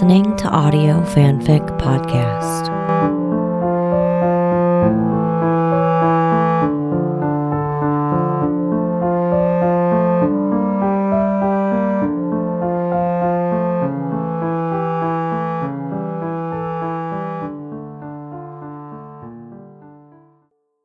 listening 0.00 0.34
to 0.34 0.48
Audio 0.48 1.02
Fanfic 1.02 1.60
Podcast. 1.78 2.64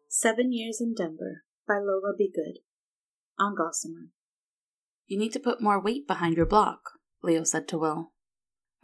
Seven 0.09 0.52
Years 0.52 0.81
in 0.81 0.94
Denver 0.94 1.44
by 1.66 1.75
Lola 1.75 2.13
Be 2.17 2.30
Good 2.30 2.59
on 3.39 3.55
Gossamer. 3.55 4.09
You 5.08 5.17
need 5.17 5.31
to 5.31 5.39
put 5.39 5.61
more 5.61 5.81
weight 5.81 6.05
behind 6.05 6.36
your 6.36 6.45
block, 6.45 6.81
Leo 7.23 7.45
said 7.45 7.70
to 7.70 7.77
Will. 7.77 8.11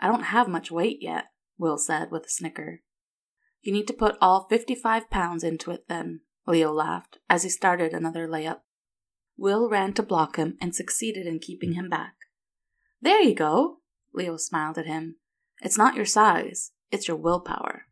I 0.01 0.07
don't 0.07 0.23
have 0.23 0.47
much 0.47 0.71
weight 0.71 0.97
yet, 1.01 1.25
Will 1.57 1.77
said 1.77 2.09
with 2.11 2.25
a 2.25 2.29
snicker. 2.29 2.81
You 3.61 3.71
need 3.71 3.87
to 3.87 3.93
put 3.93 4.17
all 4.19 4.47
55 4.49 5.09
pounds 5.09 5.43
into 5.43 5.69
it 5.69 5.85
then, 5.87 6.21
Leo 6.47 6.71
laughed 6.73 7.19
as 7.29 7.43
he 7.43 7.49
started 7.49 7.93
another 7.93 8.27
layup. 8.27 8.61
Will 9.37 9.69
ran 9.69 9.93
to 9.93 10.03
block 10.03 10.37
him 10.37 10.57
and 10.59 10.75
succeeded 10.75 11.27
in 11.27 11.39
keeping 11.39 11.73
him 11.73 11.87
back. 11.87 12.15
There 12.99 13.21
you 13.21 13.35
go, 13.35 13.77
Leo 14.13 14.37
smiled 14.37 14.77
at 14.77 14.87
him. 14.87 15.17
It's 15.61 15.77
not 15.77 15.95
your 15.95 16.05
size, 16.05 16.71
it's 16.89 17.07
your 17.07 17.17
willpower. 17.17 17.85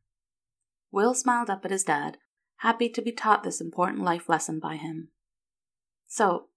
Will 0.92 1.14
smiled 1.14 1.50
up 1.50 1.64
at 1.64 1.72
his 1.72 1.84
dad, 1.84 2.18
happy 2.58 2.90
to 2.90 3.02
be 3.02 3.12
taught 3.12 3.44
this 3.44 3.62
important 3.62 4.04
life 4.04 4.28
lesson 4.28 4.60
by 4.60 4.76
him. 4.78 5.10
So, 6.08 6.48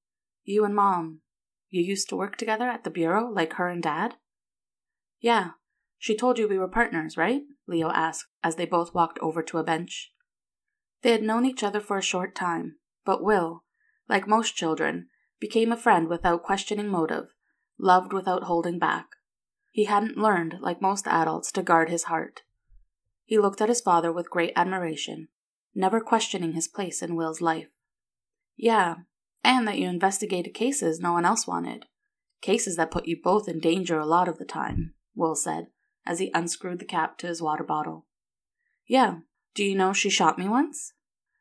you 0.45 0.65
and 0.65 0.75
Mom, 0.75 1.21
you 1.69 1.83
used 1.83 2.09
to 2.09 2.17
work 2.17 2.37
together 2.37 2.69
at 2.69 2.85
the 2.85 2.91
Bureau 2.91 3.31
like 3.31 3.55
her 3.55 3.69
and 3.69 3.83
Dad? 3.83 4.15
Yeah, 5.23 5.53
she 5.99 6.17
told 6.17 6.37
you 6.37 6.49
we 6.49 6.59
were 6.59 6.69
partners, 6.69 7.17
right? 7.17 7.43
Leo 7.69 7.89
asked 7.91 8.27
as 8.43 8.57
they 8.57 8.67
both 8.67 8.93
walked 8.93 9.21
over 9.21 9.41
to 9.45 9.59
a 9.59 9.65
bench. 9.65 10.13
They 11.03 11.13
had 11.13 11.23
known 11.23 11.47
each 11.47 11.63
other 11.63 11.81
for 11.81 11.97
a 11.97 12.03
short 12.03 12.35
time, 12.35 12.77
but 13.05 13.23
Will, 13.23 13.63
like 14.09 14.27
most 14.27 14.57
children, 14.57 15.07
became 15.41 15.71
a 15.71 15.77
friend 15.77 16.09
without 16.09 16.43
questioning 16.43 16.89
motive, 16.89 17.29
loved 17.79 18.13
without 18.13 18.45
holding 18.45 18.81
back. 18.81 19.11
He 19.71 19.85
hadn't 19.85 20.19
learned, 20.19 20.57
like 20.61 20.83
most 20.83 21.07
adults, 21.07 21.53
to 21.53 21.63
guard 21.63 21.89
his 21.89 22.05
heart. 22.05 22.43
He 23.25 23.39
looked 23.39 23.61
at 23.61 23.69
his 23.69 23.81
father 23.81 24.13
with 24.13 24.29
great 24.29 24.53
admiration, 24.57 25.29
never 25.73 26.01
questioning 26.01 26.53
his 26.53 26.69
place 26.69 27.01
in 27.01 27.15
Will's 27.15 27.41
life. 27.41 27.69
Yeah, 28.57 28.97
and 29.45 29.67
that 29.69 29.79
you 29.79 29.89
investigated 29.89 30.53
cases 30.53 30.99
no 31.01 31.13
one 31.13 31.25
else 31.25 31.47
wanted. 31.47 31.87
Cases 32.41 32.77
that 32.77 32.91
put 32.91 33.07
you 33.07 33.17
both 33.23 33.49
in 33.49 33.61
danger 33.61 33.99
a 33.99 34.07
lot 34.07 34.29
of 34.29 34.39
the 34.39 34.45
time, 34.45 34.95
Will 35.15 35.35
said, 35.35 35.69
as 36.07 36.19
he 36.19 36.31
unscrewed 36.35 36.79
the 36.79 36.85
cap 36.85 37.19
to 37.19 37.27
his 37.27 37.43
water 37.43 37.65
bottle. 37.65 38.07
Yeah, 38.87 39.19
do 39.55 39.65
you 39.65 39.75
know 39.75 39.93
she 39.93 40.11
shot 40.11 40.39
me 40.39 40.49
once? 40.49 40.93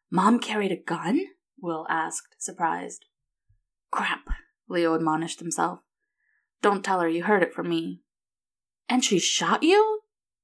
Mom 0.10 0.40
carried 0.40 0.72
a 0.72 0.78
gun? 0.78 1.22
Will 1.62 1.86
asked, 1.90 2.36
surprised. 2.38 3.06
Crap, 3.92 4.22
Leo 4.68 4.94
admonished 4.94 5.40
himself. 5.40 5.80
Don't 6.62 6.84
tell 6.84 7.00
her 7.00 7.08
you 7.08 7.24
heard 7.24 7.44
it 7.44 7.54
from 7.54 7.70
me. 7.70 8.02
And 8.90 9.04
she 9.04 9.20
shot 9.20 9.64
you? 9.64 10.02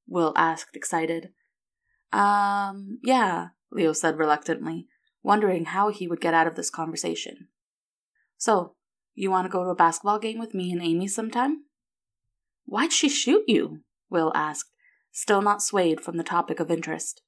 Will 0.07 0.33
asked, 0.35 0.75
excited. 0.75 1.29
Um, 2.13 2.99
yeah, 3.03 3.49
Leo 3.71 3.93
said 3.93 4.17
reluctantly, 4.17 4.87
wondering 5.21 5.65
how 5.65 5.89
he 5.89 6.07
would 6.07 6.21
get 6.21 6.33
out 6.33 6.47
of 6.47 6.55
this 6.55 6.69
conversation. 6.69 7.49
So, 8.37 8.75
you 9.13 9.29
want 9.29 9.45
to 9.45 9.51
go 9.51 9.63
to 9.63 9.71
a 9.71 9.75
basketball 9.75 10.19
game 10.19 10.39
with 10.39 10.53
me 10.53 10.71
and 10.71 10.81
Amy 10.81 11.07
sometime? 11.07 11.63
Why'd 12.67 12.91
she 12.91 13.07
shoot 13.07 13.45
you? 13.47 13.79
Will 14.09 14.31
asked, 14.35 14.71
still 15.11 15.41
not 15.41 15.63
swayed 15.63 16.01
from 16.01 16.17
the 16.17 16.23
topic 16.23 16.59
of 16.59 16.69
interest. 16.69 17.21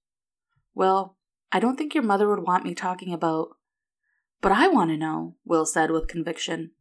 Well, 0.76 1.18
I 1.52 1.60
don't 1.60 1.78
think 1.78 1.96
your 1.96 2.04
mother 2.04 2.28
would 2.30 2.46
want 2.46 2.66
me 2.66 2.76
talking 2.76 3.14
about. 3.14 3.50
But 4.42 4.52
I 4.52 4.68
want 4.68 4.92
to 4.92 4.98
know, 4.98 5.36
Will 5.46 5.66
said 5.66 5.92
with 5.92 6.08
conviction. 6.08 6.72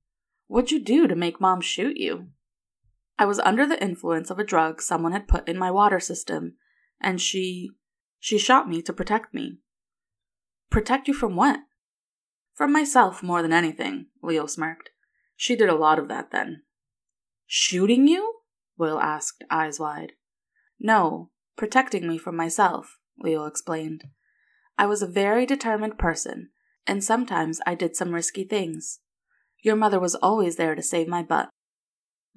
What'd 0.48 0.72
you 0.72 0.80
do 0.80 1.06
to 1.06 1.14
make 1.14 1.40
Mom 1.40 1.60
shoot 1.60 1.96
you? 1.96 2.28
I 3.16 3.26
was 3.26 3.38
under 3.40 3.64
the 3.64 3.82
influence 3.82 4.28
of 4.28 4.38
a 4.38 4.44
drug 4.44 4.82
someone 4.82 5.12
had 5.12 5.28
put 5.28 5.48
in 5.48 5.56
my 5.56 5.70
water 5.70 6.00
system, 6.00 6.56
and 7.00 7.20
she. 7.20 7.70
she 8.18 8.38
shot 8.38 8.68
me 8.68 8.82
to 8.82 8.92
protect 8.92 9.32
me. 9.32 9.58
Protect 10.68 11.06
you 11.06 11.14
from 11.14 11.36
what? 11.36 11.60
From 12.54 12.72
myself 12.72 13.22
more 13.22 13.40
than 13.40 13.52
anything, 13.52 14.06
Leo 14.20 14.46
smirked. 14.46 14.90
She 15.36 15.54
did 15.54 15.68
a 15.68 15.76
lot 15.76 15.98
of 15.98 16.08
that 16.08 16.32
then. 16.32 16.62
Shooting 17.46 18.08
you? 18.08 18.37
Will 18.78 19.00
asked, 19.00 19.42
eyes 19.50 19.80
wide. 19.80 20.12
No, 20.78 21.30
protecting 21.56 22.06
me 22.06 22.16
from 22.16 22.36
myself, 22.36 22.98
Leo 23.18 23.44
explained. 23.44 24.04
I 24.78 24.86
was 24.86 25.02
a 25.02 25.08
very 25.08 25.44
determined 25.44 25.98
person, 25.98 26.50
and 26.86 27.02
sometimes 27.02 27.60
I 27.66 27.74
did 27.74 27.96
some 27.96 28.14
risky 28.14 28.44
things. 28.44 29.00
Your 29.60 29.74
mother 29.74 29.98
was 29.98 30.14
always 30.14 30.56
there 30.56 30.76
to 30.76 30.82
save 30.82 31.08
my 31.08 31.22
butt. 31.22 31.50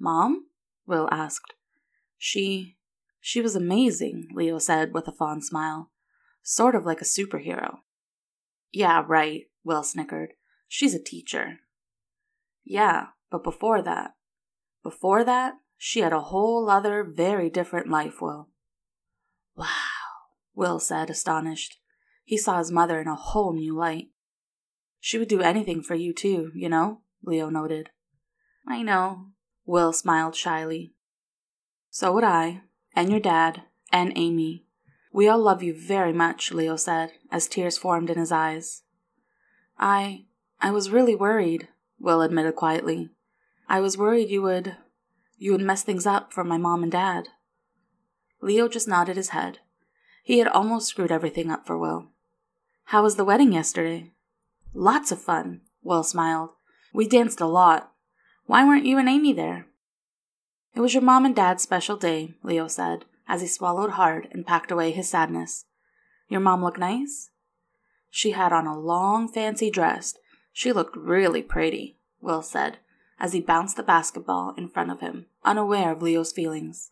Mom? 0.00 0.46
Will 0.84 1.08
asked. 1.12 1.54
She. 2.18 2.76
she 3.20 3.40
was 3.40 3.54
amazing, 3.54 4.26
Leo 4.34 4.58
said 4.58 4.92
with 4.92 5.06
a 5.06 5.12
fond 5.12 5.44
smile. 5.44 5.90
Sort 6.42 6.74
of 6.74 6.84
like 6.84 7.00
a 7.00 7.04
superhero. 7.04 7.78
Yeah, 8.72 9.04
right, 9.06 9.44
Will 9.62 9.84
snickered. 9.84 10.32
She's 10.66 10.94
a 10.94 11.02
teacher. 11.02 11.60
Yeah, 12.64 13.08
but 13.30 13.44
before 13.44 13.80
that. 13.82 14.14
Before 14.82 15.22
that, 15.22 15.54
she 15.84 15.98
had 15.98 16.12
a 16.12 16.20
whole 16.20 16.70
other, 16.70 17.02
very 17.02 17.50
different 17.50 17.88
life, 17.88 18.22
Will. 18.22 18.48
Wow, 19.56 19.66
Will 20.54 20.78
said, 20.78 21.10
astonished. 21.10 21.80
He 22.22 22.38
saw 22.38 22.58
his 22.58 22.70
mother 22.70 23.00
in 23.00 23.08
a 23.08 23.16
whole 23.16 23.52
new 23.52 23.74
light. 23.74 24.10
She 25.00 25.18
would 25.18 25.26
do 25.26 25.40
anything 25.40 25.82
for 25.82 25.96
you, 25.96 26.14
too, 26.14 26.52
you 26.54 26.68
know, 26.68 27.00
Leo 27.24 27.50
noted. 27.50 27.90
I 28.64 28.82
know, 28.82 29.30
Will 29.66 29.92
smiled 29.92 30.36
shyly. 30.36 30.94
So 31.90 32.12
would 32.12 32.22
I, 32.22 32.60
and 32.94 33.10
your 33.10 33.18
dad, 33.18 33.62
and 33.90 34.12
Amy. 34.14 34.64
We 35.12 35.26
all 35.26 35.40
love 35.40 35.64
you 35.64 35.74
very 35.74 36.12
much, 36.12 36.52
Leo 36.52 36.76
said, 36.76 37.10
as 37.32 37.48
tears 37.48 37.76
formed 37.76 38.08
in 38.08 38.18
his 38.18 38.30
eyes. 38.30 38.82
I. 39.80 40.26
I 40.60 40.70
was 40.70 40.90
really 40.90 41.16
worried, 41.16 41.66
Will 41.98 42.22
admitted 42.22 42.54
quietly. 42.54 43.10
I 43.68 43.80
was 43.80 43.98
worried 43.98 44.30
you 44.30 44.42
would. 44.42 44.76
You 45.42 45.52
would 45.52 45.60
mess 45.60 45.82
things 45.82 46.06
up 46.06 46.32
for 46.32 46.44
my 46.44 46.56
mom 46.56 46.82
and 46.82 46.92
dad. 46.92 47.28
Leo 48.40 48.68
just 48.68 48.86
nodded 48.86 49.16
his 49.16 49.30
head. 49.30 49.58
He 50.22 50.38
had 50.38 50.48
almost 50.48 50.86
screwed 50.86 51.10
everything 51.10 51.50
up 51.50 51.66
for 51.66 51.76
Will. 51.76 52.08
How 52.84 53.02
was 53.02 53.16
the 53.16 53.24
wedding 53.24 53.52
yesterday? 53.52 54.12
Lots 54.72 55.10
of 55.10 55.20
fun, 55.20 55.62
Will 55.82 56.04
smiled. 56.04 56.50
We 56.92 57.08
danced 57.08 57.40
a 57.40 57.46
lot. 57.46 57.92
Why 58.46 58.64
weren't 58.64 58.86
you 58.86 58.98
and 58.98 59.08
Amy 59.08 59.32
there? 59.32 59.66
It 60.74 60.80
was 60.80 60.94
your 60.94 61.02
mom 61.02 61.24
and 61.24 61.34
dad's 61.34 61.62
special 61.62 61.96
day, 61.96 62.34
Leo 62.42 62.68
said 62.68 63.04
as 63.28 63.40
he 63.40 63.46
swallowed 63.46 63.92
hard 63.92 64.28
and 64.30 64.46
packed 64.46 64.70
away 64.70 64.90
his 64.90 65.08
sadness. 65.08 65.64
Your 66.28 66.40
mom 66.40 66.62
look 66.62 66.78
nice? 66.78 67.30
She 68.10 68.32
had 68.32 68.52
on 68.52 68.66
a 68.66 68.78
long, 68.78 69.26
fancy 69.26 69.70
dress. 69.70 70.14
She 70.52 70.72
looked 70.72 70.96
really 70.96 71.42
pretty, 71.42 71.96
Will 72.20 72.42
said, 72.42 72.78
as 73.22 73.32
he 73.32 73.40
bounced 73.40 73.76
the 73.76 73.82
basketball 73.84 74.52
in 74.58 74.68
front 74.68 74.90
of 74.90 75.00
him, 75.00 75.26
unaware 75.44 75.92
of 75.92 76.02
Leo's 76.02 76.32
feelings. 76.32 76.90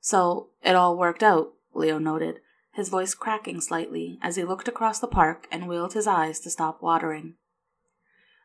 So, 0.00 0.48
it 0.64 0.74
all 0.74 0.98
worked 0.98 1.22
out, 1.22 1.52
Leo 1.72 1.98
noted, 1.98 2.40
his 2.72 2.88
voice 2.88 3.14
cracking 3.14 3.60
slightly 3.60 4.18
as 4.20 4.34
he 4.34 4.42
looked 4.42 4.66
across 4.66 4.98
the 4.98 5.06
park 5.06 5.46
and 5.52 5.68
wheeled 5.68 5.94
his 5.94 6.08
eyes 6.08 6.40
to 6.40 6.50
stop 6.50 6.82
watering. 6.82 7.34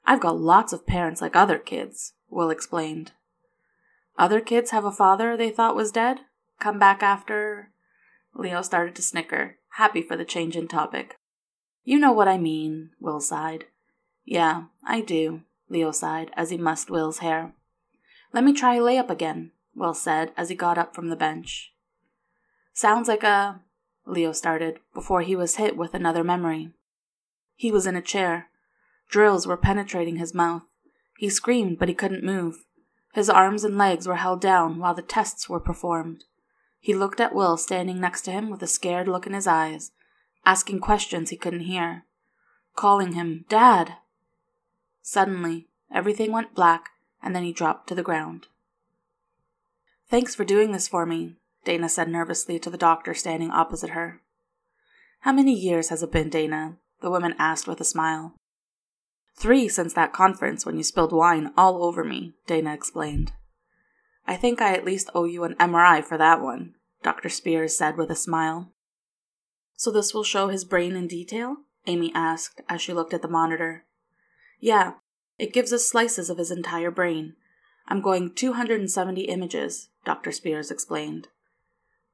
I've 0.05 0.19
got 0.19 0.39
lots 0.39 0.71
of 0.71 0.85
parents 0.85 1.19
like 1.19 1.35
other 1.35 1.57
kids, 1.57 2.13
Will 2.29 2.51
explained. 2.51 3.13
Other 4.17 4.39
kids 4.39 4.69
have 4.69 4.85
a 4.85 4.91
father 4.91 5.35
they 5.35 5.49
thought 5.49 5.75
was 5.75 5.91
dead? 5.91 6.19
come 6.59 6.79
back 6.79 7.01
after? 7.03 7.71
Leo 8.35 8.61
started 8.61 8.95
to 8.95 9.01
snicker, 9.01 9.57
happy 9.77 10.01
for 10.01 10.15
the 10.15 10.23
change 10.23 10.55
in 10.55 10.67
topic. 10.67 11.17
You 11.83 11.99
know 11.99 12.11
what 12.11 12.27
I 12.27 12.37
mean, 12.37 12.91
Will 12.99 13.19
sighed. 13.19 13.65
Yeah, 14.23 14.65
I 14.85 15.01
do, 15.01 15.41
Leo 15.73 15.91
sighed 15.91 16.31
as 16.37 16.51
he 16.51 16.57
mussed 16.57 16.91
Will's 16.91 17.17
hair. 17.17 17.53
Let 18.31 18.43
me 18.43 18.53
try 18.53 18.75
a 18.75 18.79
layup 18.79 19.09
again, 19.09 19.51
Will 19.75 19.95
said 19.95 20.31
as 20.37 20.49
he 20.49 20.55
got 20.55 20.77
up 20.77 20.93
from 20.95 21.09
the 21.09 21.15
bench. 21.15 21.73
Sounds 22.73 23.07
like 23.07 23.23
a. 23.23 23.61
Leo 24.05 24.31
started 24.33 24.79
before 24.93 25.21
he 25.21 25.35
was 25.35 25.55
hit 25.55 25.75
with 25.75 25.93
another 25.93 26.23
memory. 26.23 26.71
He 27.55 27.71
was 27.71 27.87
in 27.87 27.95
a 27.95 28.01
chair. 28.01 28.49
Drills 29.09 29.47
were 29.47 29.57
penetrating 29.57 30.17
his 30.17 30.33
mouth. 30.33 30.63
He 31.17 31.29
screamed, 31.29 31.79
but 31.79 31.89
he 31.89 31.95
couldn't 31.95 32.23
move. 32.23 32.65
His 33.13 33.29
arms 33.29 33.63
and 33.63 33.77
legs 33.77 34.07
were 34.07 34.17
held 34.17 34.41
down 34.41 34.79
while 34.79 34.93
the 34.93 35.01
tests 35.01 35.47
were 35.47 35.59
performed. 35.59 36.25
He 36.79 36.93
looked 36.93 37.19
at 37.19 37.33
Will 37.33 37.57
standing 37.57 37.99
next 37.99 38.23
to 38.23 38.31
him 38.31 38.49
with 38.49 38.61
a 38.61 38.67
scared 38.67 39.07
look 39.07 39.25
in 39.25 39.33
his 39.33 39.47
eyes, 39.47 39.91
asking 40.45 40.81
questions 40.81 41.29
he 41.29 41.37
couldn't 41.37 41.61
hear, 41.61 42.05
calling 42.75 43.13
him 43.13 43.45
Dad. 43.47 43.97
Suddenly, 45.03 45.67
everything 45.93 46.31
went 46.31 46.55
black, 46.55 46.89
and 47.21 47.35
then 47.35 47.43
he 47.43 47.51
dropped 47.51 47.87
to 47.89 47.95
the 47.95 48.01
ground. 48.01 48.47
Thanks 50.09 50.33
for 50.33 50.45
doing 50.45 50.71
this 50.71 50.87
for 50.87 51.05
me, 51.05 51.35
Dana 51.65 51.89
said 51.89 52.07
nervously 52.07 52.57
to 52.59 52.69
the 52.69 52.77
doctor 52.77 53.13
standing 53.13 53.51
opposite 53.51 53.91
her. 53.91 54.21
How 55.19 55.33
many 55.33 55.53
years 55.53 55.89
has 55.89 56.01
it 56.01 56.11
been, 56.11 56.29
Dana? 56.29 56.77
the 57.01 57.11
woman 57.11 57.35
asked 57.37 57.67
with 57.67 57.81
a 57.81 57.85
smile. 57.85 58.33
Three 59.35 59.67
since 59.67 59.93
that 59.93 60.13
conference 60.13 60.65
when 60.65 60.77
you 60.77 60.83
spilled 60.83 61.11
wine 61.11 61.51
all 61.57 61.83
over 61.83 62.03
me, 62.05 62.33
Dana 62.47 62.73
explained. 62.73 63.33
I 64.25 64.37
think 64.37 64.61
I 64.61 64.73
at 64.73 64.85
least 64.85 65.09
owe 65.13 65.25
you 65.25 65.43
an 65.43 65.55
MRI 65.55 66.03
for 66.03 66.17
that 66.17 66.41
one, 66.41 66.75
Dr. 67.01 67.27
Spears 67.27 67.77
said 67.77 67.97
with 67.97 68.09
a 68.09 68.15
smile. 68.15 68.71
So 69.75 69.91
this 69.91 70.13
will 70.13 70.23
show 70.23 70.47
his 70.47 70.63
brain 70.63 70.95
in 70.95 71.07
detail? 71.07 71.57
Amy 71.87 72.13
asked 72.15 72.61
as 72.69 72.81
she 72.81 72.93
looked 72.93 73.13
at 73.13 73.21
the 73.21 73.27
monitor. 73.27 73.85
Yeah, 74.63 74.93
it 75.37 75.51
gives 75.51 75.73
us 75.73 75.89
slices 75.89 76.29
of 76.29 76.37
his 76.37 76.49
entire 76.49 76.89
brain. 76.89 77.35
I'm 77.85 77.99
going 77.99 78.33
270 78.33 79.23
images, 79.23 79.89
Dr. 80.05 80.31
Spears 80.31 80.71
explained. 80.71 81.27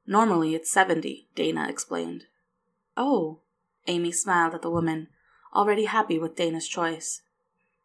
Normally 0.04 0.56
it's 0.56 0.68
70, 0.68 1.28
Dana 1.36 1.68
explained. 1.68 2.24
Oh, 2.96 3.38
Amy 3.86 4.10
smiled 4.10 4.52
at 4.52 4.62
the 4.62 4.70
woman, 4.70 5.06
already 5.54 5.84
happy 5.84 6.18
with 6.18 6.34
Dana's 6.34 6.66
choice. 6.66 7.22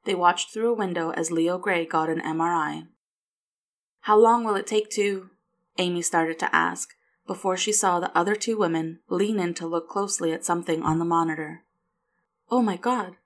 They 0.04 0.16
watched 0.16 0.52
through 0.52 0.72
a 0.72 0.76
window 0.76 1.12
as 1.12 1.30
Leo 1.30 1.60
Gray 1.60 1.86
got 1.86 2.10
an 2.10 2.22
MRI. 2.22 2.88
How 4.00 4.18
long 4.18 4.44
will 4.44 4.56
it 4.56 4.66
take 4.66 4.90
to? 4.94 5.30
Amy 5.78 6.02
started 6.02 6.40
to 6.40 6.56
ask 6.56 6.96
before 7.28 7.56
she 7.56 7.72
saw 7.72 8.00
the 8.00 8.18
other 8.18 8.36
two 8.36 8.58
women 8.58 9.02
lean 9.10 9.38
in 9.38 9.54
to 9.54 9.68
look 9.68 9.88
closely 9.88 10.34
at 10.34 10.44
something 10.44 10.82
on 10.82 10.98
the 10.98 11.06
monitor. 11.06 11.62
Oh 12.50 12.64
my 12.64 12.78
god, 12.78 13.18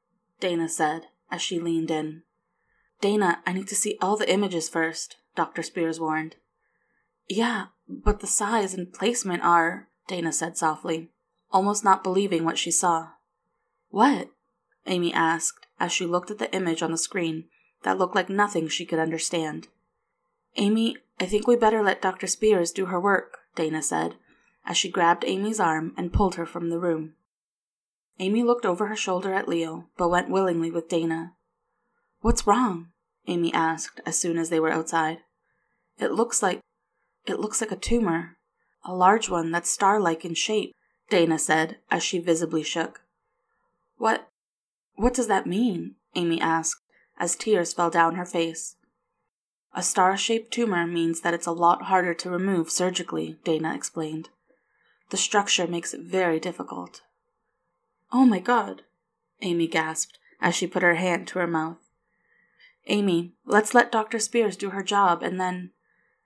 Dana 0.41 0.67
said 0.67 1.05
as 1.31 1.41
she 1.41 1.59
leaned 1.59 1.91
in. 1.91 2.23
Dana, 3.01 3.41
I 3.45 3.53
need 3.53 3.67
to 3.69 3.75
see 3.75 3.97
all 4.01 4.17
the 4.17 4.31
images 4.31 4.67
first, 4.67 5.17
Dr. 5.35 5.63
Spears 5.63 5.99
warned. 5.99 6.35
Yeah, 7.27 7.67
but 7.87 8.19
the 8.19 8.27
size 8.27 8.73
and 8.73 8.91
placement 8.91 9.43
are, 9.43 9.87
Dana 10.07 10.33
said 10.33 10.57
softly, 10.57 11.09
almost 11.51 11.83
not 11.83 12.03
believing 12.03 12.43
what 12.43 12.57
she 12.57 12.71
saw. 12.71 13.09
What? 13.89 14.29
Amy 14.85 15.13
asked 15.13 15.67
as 15.79 15.91
she 15.91 16.05
looked 16.05 16.31
at 16.31 16.39
the 16.39 16.53
image 16.53 16.81
on 16.81 16.91
the 16.91 16.97
screen 16.97 17.45
that 17.83 17.97
looked 17.97 18.15
like 18.15 18.29
nothing 18.29 18.67
she 18.67 18.85
could 18.85 18.99
understand. 18.99 19.67
Amy, 20.57 20.97
I 21.19 21.25
think 21.25 21.47
we 21.47 21.55
better 21.55 21.83
let 21.83 22.01
Dr. 22.01 22.27
Spears 22.27 22.71
do 22.71 22.87
her 22.87 22.99
work, 22.99 23.39
Dana 23.55 23.81
said, 23.81 24.15
as 24.65 24.77
she 24.77 24.89
grabbed 24.89 25.23
Amy's 25.25 25.59
arm 25.59 25.93
and 25.97 26.13
pulled 26.13 26.35
her 26.35 26.45
from 26.45 26.69
the 26.69 26.79
room. 26.79 27.13
Amy 28.19 28.43
looked 28.43 28.65
over 28.65 28.87
her 28.87 28.95
shoulder 28.95 29.33
at 29.33 29.47
Leo, 29.47 29.87
but 29.97 30.09
went 30.09 30.29
willingly 30.29 30.69
with 30.69 30.89
Dana. 30.89 31.33
What's 32.21 32.45
wrong? 32.45 32.89
Amy 33.27 33.53
asked 33.53 34.01
as 34.05 34.19
soon 34.19 34.37
as 34.37 34.49
they 34.49 34.59
were 34.59 34.71
outside. 34.71 35.19
It 35.97 36.11
looks 36.11 36.43
like. 36.43 36.59
it 37.25 37.39
looks 37.39 37.61
like 37.61 37.71
a 37.71 37.77
tumor. 37.77 38.37
A 38.83 38.93
large 38.93 39.29
one 39.29 39.51
that's 39.51 39.69
star 39.69 39.99
like 39.99 40.25
in 40.25 40.33
shape, 40.33 40.73
Dana 41.09 41.39
said 41.39 41.77
as 41.89 42.03
she 42.03 42.19
visibly 42.19 42.63
shook. 42.63 43.01
What. 43.97 44.27
what 44.95 45.13
does 45.13 45.27
that 45.27 45.47
mean? 45.47 45.95
Amy 46.15 46.41
asked 46.41 46.81
as 47.17 47.35
tears 47.35 47.73
fell 47.73 47.89
down 47.89 48.15
her 48.15 48.25
face. 48.25 48.75
A 49.73 49.83
star 49.83 50.17
shaped 50.17 50.51
tumor 50.51 50.87
means 50.87 51.21
that 51.21 51.33
it's 51.33 51.45
a 51.45 51.51
lot 51.51 51.83
harder 51.83 52.13
to 52.15 52.29
remove 52.29 52.71
surgically, 52.71 53.37
Dana 53.43 53.75
explained. 53.75 54.29
The 55.09 55.17
structure 55.17 55.67
makes 55.67 55.93
it 55.93 56.01
very 56.01 56.39
difficult. 56.39 57.01
Oh 58.11 58.25
my 58.25 58.39
god, 58.39 58.83
Amy 59.41 59.67
gasped 59.67 60.17
as 60.41 60.55
she 60.55 60.67
put 60.67 60.83
her 60.83 60.95
hand 60.95 61.27
to 61.29 61.39
her 61.39 61.47
mouth. 61.47 61.77
Amy, 62.87 63.33
let's 63.45 63.73
let 63.73 63.91
Dr. 63.91 64.19
Spears 64.19 64.55
do 64.55 64.71
her 64.71 64.83
job 64.83 65.21
and 65.21 65.39
then. 65.39 65.71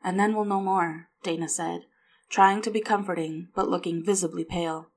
and 0.04 0.20
then 0.20 0.36
we'll 0.36 0.46
know 0.46 0.62
more, 0.62 1.10
Dana 1.24 1.50
said, 1.50 1.82
trying 2.30 2.62
to 2.62 2.72
be 2.72 2.82
comforting 2.82 3.50
but 3.56 3.70
looking 3.70 4.04
visibly 4.04 4.44
pale. 4.44 4.90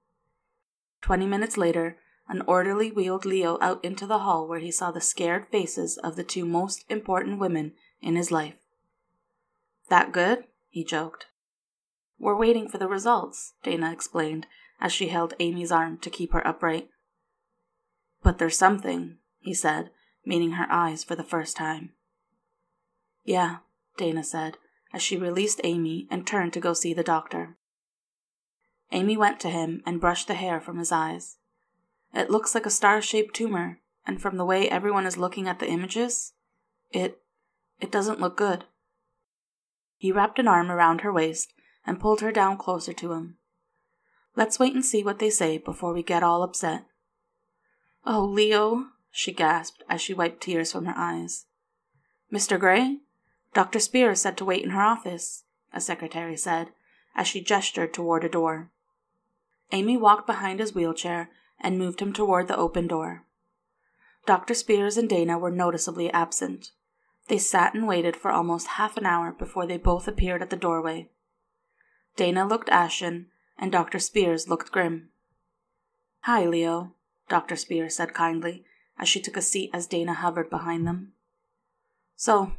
Twenty 1.01 1.27
minutes 1.27 1.57
later, 1.57 1.99
an 2.29 2.43
orderly 2.47 2.91
wheeled 2.91 3.25
Leo 3.25 3.59
out 3.61 3.85
into 3.85 4.07
the 4.07 4.19
hall 4.19 4.47
where 4.47 4.59
he 4.59 4.71
saw 4.71 4.91
the 4.91 5.01
scared 5.01 5.47
faces 5.49 5.97
of 5.99 6.17
the 6.17 6.25
two 6.25 6.45
most 6.45 6.85
important 6.89 7.39
women 7.39 7.73
in 8.01 8.17
his 8.17 8.31
life. 8.31 8.55
That 9.89 10.13
good? 10.13 10.45
he 10.69 10.85
joked. 10.85 11.27
We're 12.19 12.37
waiting 12.37 12.69
for 12.69 12.79
the 12.79 12.89
results, 12.89 13.55
Dana 13.63 13.93
explained 13.93 14.47
as 14.81 14.93
she 14.93 15.09
held 15.09 15.35
Amy's 15.41 15.73
arm 15.73 15.99
to 15.99 16.11
keep 16.11 16.33
her 16.33 16.47
upright. 16.47 16.89
But 18.23 18.39
there's 18.39 18.59
something, 18.59 19.19
he 19.39 19.55
said, 19.55 19.91
meeting 20.25 20.53
her 20.53 20.67
eyes 20.71 21.05
for 21.05 21.15
the 21.15 21.25
first 21.25 21.57
time. 21.57 21.91
Yeah, 23.25 23.59
Dana 23.97 24.23
said 24.23 24.59
as 24.93 25.03
she 25.03 25.17
released 25.17 25.61
Amy 25.63 26.07
and 26.11 26.27
turned 26.27 26.55
to 26.55 26.61
go 26.61 26.73
see 26.73 26.95
the 26.95 27.03
doctor. 27.03 27.57
Amy 28.93 29.17
went 29.17 29.41
to 29.41 29.51
him 29.51 29.83
and 29.85 30.01
brushed 30.01 30.27
the 30.27 30.35
hair 30.35 30.59
from 30.59 30.79
his 30.79 30.91
eyes. 30.91 31.37
It 32.15 32.31
looks 32.31 32.55
like 32.55 32.65
a 32.65 32.71
star 32.71 33.03
shaped 33.03 33.35
tumor, 33.35 33.81
and 34.07 34.23
from 34.23 34.39
the 34.39 34.45
way 34.45 34.71
everyone 34.71 35.05
is 35.05 35.19
looking 35.19 35.49
at 35.49 35.59
the 35.59 35.69
images, 35.69 36.33
it 36.91 37.21
it 37.79 37.93
doesn't 37.93 38.21
look 38.21 38.39
good. 38.39 38.65
He 39.99 40.13
wrapped 40.13 40.39
an 40.39 40.49
arm 40.49 40.71
around 40.71 41.03
her 41.03 41.13
waist 41.13 41.53
and 41.85 42.01
pulled 42.01 42.23
her 42.23 42.33
down 42.33 42.57
closer 42.57 42.95
to 42.95 43.13
him. 43.13 43.37
Let's 44.37 44.59
wait 44.59 44.75
and 44.75 44.85
see 44.85 45.03
what 45.03 45.19
they 45.19 45.31
say 45.31 45.57
before 45.57 45.95
we 45.95 46.03
get 46.03 46.23
all 46.23 46.43
upset. 46.43 46.85
Oh, 48.05 48.23
Leo, 48.23 48.89
she 49.11 49.33
gasped 49.33 49.83
as 49.89 50.03
she 50.03 50.13
wiped 50.13 50.43
tears 50.43 50.73
from 50.73 50.85
her 50.85 50.95
eyes. 50.95 51.47
Mr. 52.33 52.61
Gray? 52.61 52.99
Dr. 53.55 53.81
Spears 53.81 54.21
said 54.21 54.37
to 54.37 54.45
wait 54.45 54.63
in 54.63 54.71
her 54.71 54.83
office, 54.83 55.45
a 55.73 55.81
secretary 55.81 56.37
said, 56.37 56.69
as 57.15 57.27
she 57.27 57.41
gestured 57.41 57.95
toward 57.95 58.25
a 58.25 58.29
door. 58.29 58.71
Amy 59.73 59.97
walked 59.97 60.27
behind 60.27 60.61
his 60.61 60.75
wheelchair 60.75 61.31
and 61.59 61.79
moved 61.79 62.01
him 62.01 62.13
toward 62.13 62.47
the 62.47 62.57
open 62.57 62.87
door. 62.87 63.25
Dr. 64.27 64.53
Spears 64.55 64.99
and 64.99 65.09
Dana 65.09 65.39
were 65.39 65.51
noticeably 65.51 66.13
absent. 66.13 66.73
They 67.29 67.39
sat 67.39 67.75
and 67.75 67.89
waited 67.89 68.17
for 68.17 68.31
almost 68.31 68.67
half 68.69 68.97
an 68.97 69.07
hour 69.07 69.33
before 69.33 69.67
they 69.67 69.79
both 69.79 70.07
appeared 70.07 70.43
at 70.43 70.51
the 70.51 70.57
doorway. 70.57 71.09
Dana 72.17 72.47
looked 72.47 72.69
ashen, 72.69 73.29
and 73.59 73.73
Dr. 73.73 73.99
Spears 73.99 74.49
looked 74.49 74.73
grim. 74.73 75.09
Hi, 76.21 76.45
Leo, 76.45 76.93
Dr. 77.29 77.57
Spears 77.57 77.97
said 77.97 78.15
kindly 78.15 78.65
as 78.99 79.09
she 79.09 79.21
took 79.21 79.37
a 79.37 79.43
seat 79.43 79.71
as 79.73 79.87
Dana 79.87 80.15
hovered 80.15 80.51
behind 80.51 80.87
them. 80.87 81.13
So, 82.17 82.53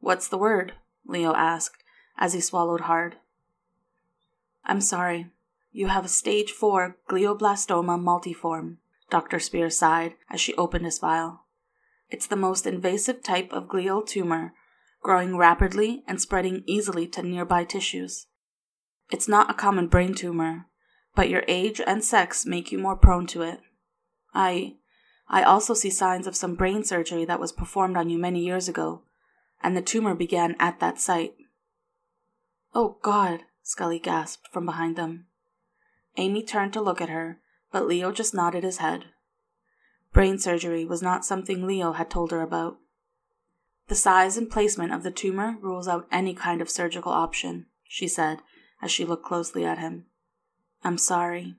what's 0.00 0.28
the 0.28 0.38
word? 0.38 0.72
Leo 1.06 1.34
asked 1.34 1.84
as 2.18 2.32
he 2.32 2.40
swallowed 2.40 2.82
hard. 2.82 3.16
I'm 4.64 4.80
sorry. 4.80 5.30
You 5.72 5.88
have 5.88 6.04
a 6.04 6.08
stage 6.08 6.52
4 6.52 6.96
glioblastoma 7.08 8.00
multiforme, 8.00 8.76
Dr. 9.10 9.38
Spears 9.38 9.76
sighed 9.76 10.14
as 10.30 10.40
she 10.40 10.54
opened 10.54 10.84
his 10.84 10.98
file. 10.98 11.44
It's 12.10 12.26
the 12.26 12.36
most 12.36 12.66
invasive 12.66 13.22
type 13.22 13.52
of 13.52 13.68
glial 13.68 14.06
tumor, 14.06 14.54
growing 15.02 15.36
rapidly 15.36 16.02
and 16.06 16.20
spreading 16.20 16.62
easily 16.66 17.06
to 17.08 17.22
nearby 17.22 17.64
tissues. 17.64 18.26
It's 19.10 19.28
not 19.28 19.50
a 19.50 19.54
common 19.54 19.88
brain 19.88 20.14
tumor, 20.14 20.66
but 21.14 21.28
your 21.28 21.44
age 21.46 21.80
and 21.86 22.04
sex 22.04 22.46
make 22.46 22.72
you 22.72 22.78
more 22.78 22.96
prone 22.96 23.26
to 23.28 23.42
it. 23.42 23.60
I 24.34 24.76
I 25.28 25.42
also 25.42 25.74
see 25.74 25.90
signs 25.90 26.26
of 26.26 26.36
some 26.36 26.54
brain 26.54 26.84
surgery 26.84 27.24
that 27.24 27.40
was 27.40 27.52
performed 27.52 27.96
on 27.96 28.10
you 28.10 28.18
many 28.18 28.44
years 28.44 28.68
ago, 28.68 29.02
and 29.62 29.76
the 29.76 29.82
tumor 29.82 30.14
began 30.14 30.54
at 30.58 30.80
that 30.80 31.00
site. 31.00 31.34
Oh 32.74 32.98
God, 33.02 33.40
Scully 33.62 33.98
gasped 33.98 34.48
from 34.48 34.66
behind 34.66 34.96
them. 34.96 35.26
Amy 36.16 36.42
turned 36.42 36.72
to 36.74 36.82
look 36.82 37.00
at 37.00 37.08
her, 37.08 37.40
but 37.72 37.86
Leo 37.86 38.12
just 38.12 38.34
nodded 38.34 38.64
his 38.64 38.78
head. 38.78 39.06
Brain 40.12 40.38
surgery 40.38 40.84
was 40.84 41.02
not 41.02 41.24
something 41.24 41.66
Leo 41.66 41.92
had 41.92 42.10
told 42.10 42.30
her 42.30 42.42
about. 42.42 42.76
The 43.88 43.94
size 43.94 44.36
and 44.36 44.50
placement 44.50 44.92
of 44.92 45.02
the 45.02 45.10
tumor 45.10 45.56
rules 45.60 45.88
out 45.88 46.06
any 46.12 46.34
kind 46.34 46.60
of 46.60 46.70
surgical 46.70 47.12
option, 47.12 47.66
she 47.88 48.06
said 48.06 48.40
as 48.84 48.92
she 48.92 49.06
looked 49.06 49.24
closely 49.24 49.64
at 49.64 49.78
him. 49.78 50.04
I'm 50.84 50.98
sorry. 50.98 51.56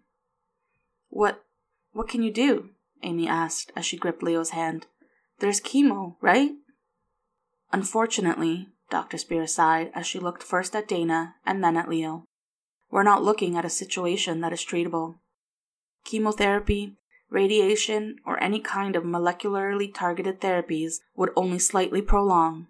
What 1.09 1.43
what 1.91 2.07
can 2.07 2.21
you 2.21 2.31
do? 2.31 2.69
Amy 3.01 3.27
asked 3.27 3.71
as 3.75 3.85
she 3.85 3.97
gripped 3.97 4.21
Leo's 4.21 4.51
hand. 4.51 4.85
There's 5.39 5.59
chemo, 5.59 6.15
right? 6.21 6.51
Unfortunately, 7.71 8.69
Dr. 8.89 9.17
Spears 9.17 9.53
sighed 9.53 9.91
as 9.95 10.05
she 10.05 10.19
looked 10.19 10.43
first 10.43 10.75
at 10.75 10.87
Dana 10.87 11.35
and 11.45 11.63
then 11.63 11.75
at 11.75 11.89
Leo. 11.89 12.25
We're 12.91 13.03
not 13.03 13.23
looking 13.23 13.57
at 13.57 13.65
a 13.65 13.69
situation 13.69 14.41
that 14.41 14.53
is 14.53 14.63
treatable. 14.63 15.15
Chemotherapy, 16.03 16.95
radiation, 17.29 18.17
or 18.25 18.41
any 18.41 18.59
kind 18.59 18.95
of 18.95 19.03
molecularly 19.03 19.91
targeted 19.91 20.39
therapies 20.39 20.99
would 21.15 21.31
only 21.35 21.59
slightly 21.59 22.01
prolong. 22.01 22.67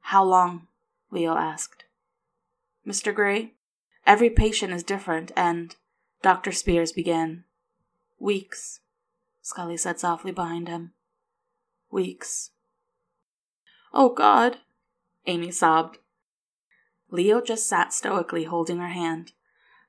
How 0.00 0.24
long? 0.24 0.66
Leo 1.10 1.36
asked. 1.36 1.84
Mr. 2.86 3.14
Gray, 3.14 3.52
every 4.10 4.28
patient 4.28 4.72
is 4.72 4.82
different, 4.82 5.30
and 5.36 5.76
Dr. 6.20 6.50
Spears 6.50 6.90
began. 6.90 7.44
Weeks, 8.18 8.80
Scully 9.40 9.76
said 9.76 10.00
softly 10.00 10.32
behind 10.32 10.66
him. 10.66 10.94
Weeks. 11.92 12.50
Oh, 13.94 14.08
God, 14.08 14.56
Amy 15.28 15.52
sobbed. 15.52 15.98
Leo 17.08 17.40
just 17.40 17.68
sat 17.68 17.92
stoically 17.92 18.44
holding 18.44 18.78
her 18.78 18.88
hand, 18.88 19.30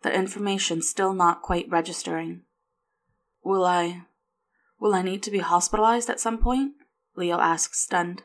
the 0.04 0.14
information 0.14 0.84
still 0.84 1.14
not 1.14 1.42
quite 1.42 1.68
registering. 1.68 2.42
Will 3.44 3.66
I. 3.66 4.04
Will 4.80 4.94
I 4.94 5.02
need 5.02 5.24
to 5.24 5.32
be 5.32 5.40
hospitalized 5.40 6.12
at 6.12 6.20
some 6.20 6.38
point? 6.38 6.74
Leo 7.16 7.40
asked, 7.40 7.76
stunned. 7.76 8.22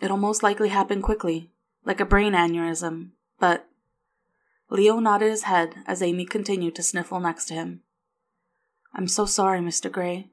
It'll 0.00 0.16
most 0.16 0.42
likely 0.42 0.70
happen 0.70 1.00
quickly, 1.00 1.52
like 1.84 2.00
a 2.00 2.04
brain 2.04 2.32
aneurysm, 2.32 3.10
but. 3.38 3.69
Leo 4.70 5.00
nodded 5.00 5.30
his 5.30 5.42
head 5.42 5.82
as 5.86 6.00
Amy 6.00 6.24
continued 6.24 6.76
to 6.76 6.82
sniffle 6.82 7.18
next 7.18 7.46
to 7.46 7.54
him. 7.54 7.82
I'm 8.94 9.08
so 9.08 9.26
sorry, 9.26 9.60
Mr. 9.60 9.90
Gray, 9.90 10.30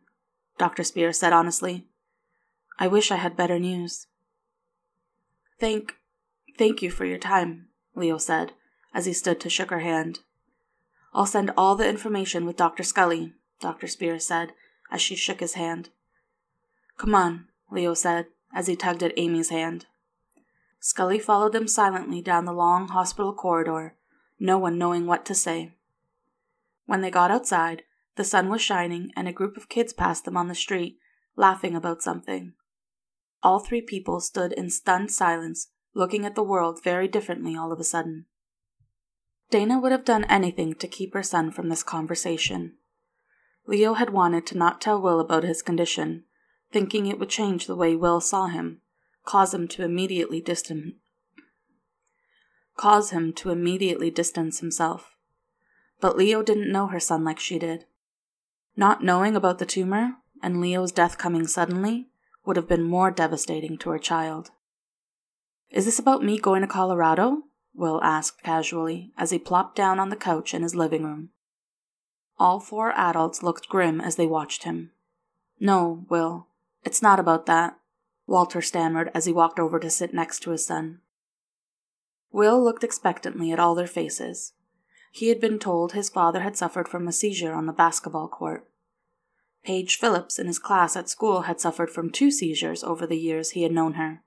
Dr. 0.57 0.83
Spears 0.83 1.17
said 1.17 1.33
honestly. 1.33 1.87
I 2.79 2.87
wish 2.87 3.11
I 3.11 3.15
had 3.15 3.35
better 3.35 3.57
news. 3.57 4.05
Thank. 5.59 5.95
thank 6.57 6.83
you 6.83 6.91
for 6.91 7.05
your 7.05 7.17
time, 7.17 7.69
Leo 7.95 8.19
said, 8.19 8.53
as 8.93 9.07
he 9.07 9.13
stood 9.13 9.39
to 9.41 9.49
shake 9.49 9.71
her 9.71 9.79
hand. 9.79 10.19
I'll 11.13 11.25
send 11.25 11.51
all 11.57 11.75
the 11.75 11.89
information 11.89 12.45
with 12.45 12.57
Dr. 12.57 12.83
Scully, 12.83 13.33
Dr. 13.59 13.87
Spears 13.87 14.27
said, 14.27 14.53
as 14.91 15.01
she 15.01 15.15
shook 15.15 15.39
his 15.39 15.55
hand. 15.55 15.89
Come 16.97 17.15
on, 17.15 17.47
Leo 17.71 17.95
said, 17.95 18.27
as 18.53 18.67
he 18.67 18.75
tugged 18.75 19.01
at 19.01 19.17
Amy's 19.17 19.49
hand. 19.49 19.87
Scully 20.79 21.17
followed 21.17 21.53
them 21.53 21.67
silently 21.67 22.21
down 22.21 22.45
the 22.45 22.53
long 22.53 22.89
hospital 22.89 23.33
corridor, 23.33 23.95
no 24.39 24.57
one 24.57 24.77
knowing 24.77 25.05
what 25.05 25.25
to 25.25 25.35
say. 25.35 25.73
When 26.85 27.01
they 27.01 27.11
got 27.11 27.31
outside, 27.31 27.83
the 28.15 28.23
sun 28.23 28.49
was 28.49 28.61
shining 28.61 29.11
and 29.15 29.27
a 29.27 29.33
group 29.33 29.57
of 29.57 29.69
kids 29.69 29.93
passed 29.93 30.25
them 30.25 30.37
on 30.37 30.47
the 30.47 30.55
street, 30.55 30.97
laughing 31.35 31.75
about 31.75 32.01
something. 32.01 32.53
All 33.43 33.59
three 33.59 33.81
people 33.81 34.19
stood 34.19 34.53
in 34.53 34.69
stunned 34.69 35.11
silence, 35.11 35.67
looking 35.93 36.25
at 36.25 36.35
the 36.35 36.43
world 36.43 36.83
very 36.83 37.07
differently 37.07 37.55
all 37.55 37.71
of 37.71 37.79
a 37.79 37.83
sudden. 37.83 38.25
Dana 39.49 39.79
would 39.79 39.91
have 39.91 40.05
done 40.05 40.25
anything 40.25 40.73
to 40.75 40.87
keep 40.87 41.13
her 41.13 41.23
son 41.23 41.51
from 41.51 41.69
this 41.69 41.83
conversation. 41.83 42.77
Leo 43.65 43.93
had 43.93 44.09
wanted 44.09 44.45
to 44.47 44.57
not 44.57 44.81
tell 44.81 45.01
Will 45.01 45.19
about 45.19 45.43
his 45.43 45.61
condition, 45.61 46.23
thinking 46.71 47.05
it 47.05 47.19
would 47.19 47.29
change 47.29 47.67
the 47.67 47.75
way 47.75 47.95
Will 47.95 48.19
saw 48.19 48.47
him, 48.47 48.81
cause 49.25 49.53
him 49.53 49.67
to 49.69 49.83
immediately 49.83 50.41
distance 50.41 50.95
cause 52.77 53.09
him 53.09 53.33
to 53.33 53.49
immediately 53.49 54.09
distance 54.09 54.59
himself. 54.59 55.15
But 55.99 56.15
Leo 56.15 56.43
didn't 56.43 56.71
know 56.71 56.87
her 56.87 56.99
son 56.99 57.23
like 57.23 57.39
she 57.39 57.59
did. 57.59 57.85
Not 58.75 59.03
knowing 59.03 59.35
about 59.35 59.57
the 59.57 59.65
tumor 59.65 60.17
and 60.41 60.61
Leo's 60.61 60.91
death 60.91 61.17
coming 61.17 61.47
suddenly 61.47 62.07
would 62.45 62.55
have 62.55 62.67
been 62.67 62.83
more 62.83 63.11
devastating 63.11 63.77
to 63.79 63.89
her 63.89 63.99
child. 63.99 64.51
Is 65.69 65.85
this 65.85 65.99
about 65.99 66.23
me 66.23 66.39
going 66.39 66.61
to 66.61 66.67
Colorado? 66.67 67.43
Will 67.73 68.01
asked 68.03 68.41
casually 68.43 69.11
as 69.17 69.31
he 69.31 69.37
plopped 69.37 69.75
down 69.75 69.99
on 69.99 70.09
the 70.09 70.15
couch 70.15 70.53
in 70.53 70.63
his 70.63 70.75
living 70.75 71.03
room. 71.03 71.29
All 72.39 72.59
four 72.59 72.91
adults 72.93 73.43
looked 73.43 73.67
grim 73.67 73.99
as 73.99 74.15
they 74.15 74.25
watched 74.25 74.63
him. 74.63 74.91
No, 75.59 76.05
Will, 76.09 76.47
it's 76.83 77.01
not 77.01 77.19
about 77.19 77.45
that, 77.47 77.77
Walter 78.25 78.61
stammered 78.61 79.11
as 79.13 79.25
he 79.25 79.33
walked 79.33 79.59
over 79.59 79.79
to 79.79 79.89
sit 79.89 80.13
next 80.13 80.39
to 80.41 80.51
his 80.51 80.65
son. 80.65 81.01
Will 82.31 82.63
looked 82.63 82.83
expectantly 82.83 83.51
at 83.51 83.59
all 83.59 83.75
their 83.75 83.87
faces. 83.87 84.53
He 85.11 85.29
had 85.29 85.39
been 85.39 85.59
told 85.59 85.93
his 85.93 86.09
father 86.09 86.41
had 86.41 86.57
suffered 86.57 86.87
from 86.87 87.07
a 87.07 87.11
seizure 87.11 87.53
on 87.53 87.65
the 87.65 87.73
basketball 87.73 88.27
court. 88.27 88.67
Paige 89.63 89.97
Phillips 89.97 90.37
in 90.37 90.47
his 90.47 90.59
class 90.59 90.95
at 90.95 91.09
school 91.09 91.41
had 91.41 91.59
suffered 91.59 91.89
from 91.89 92.11
two 92.11 92.29
seizures 92.29 92.83
over 92.83 93.07
the 93.07 93.17
years 93.17 93.51
he 93.51 93.63
had 93.63 93.71
known 93.71 93.93
her. 93.93 94.23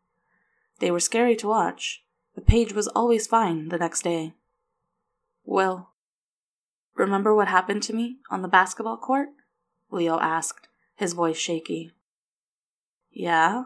They 0.81 0.91
were 0.91 1.01
scary 1.01 1.37
to 1.37 1.49
watch, 1.49 2.05
but 2.35 2.47
Paige 2.47 2.73
was 2.73 2.89
always 2.89 3.27
fine 3.27 3.69
the 3.69 3.79
next 3.79 4.03
day. 4.03 4.35
Will, 5.45 5.91
remember 6.95 7.35
what 7.35 7.49
happened 7.49 7.83
to 7.85 7.95
me 7.95 8.19
on 8.31 8.43
the 8.43 8.49
basketball 8.49 8.97
court? 8.97 9.29
Leo 9.91 10.19
asked, 10.19 10.69
his 10.95 11.13
voice 11.13 11.39
shaky. 11.39 11.93
Yeah, 13.11 13.65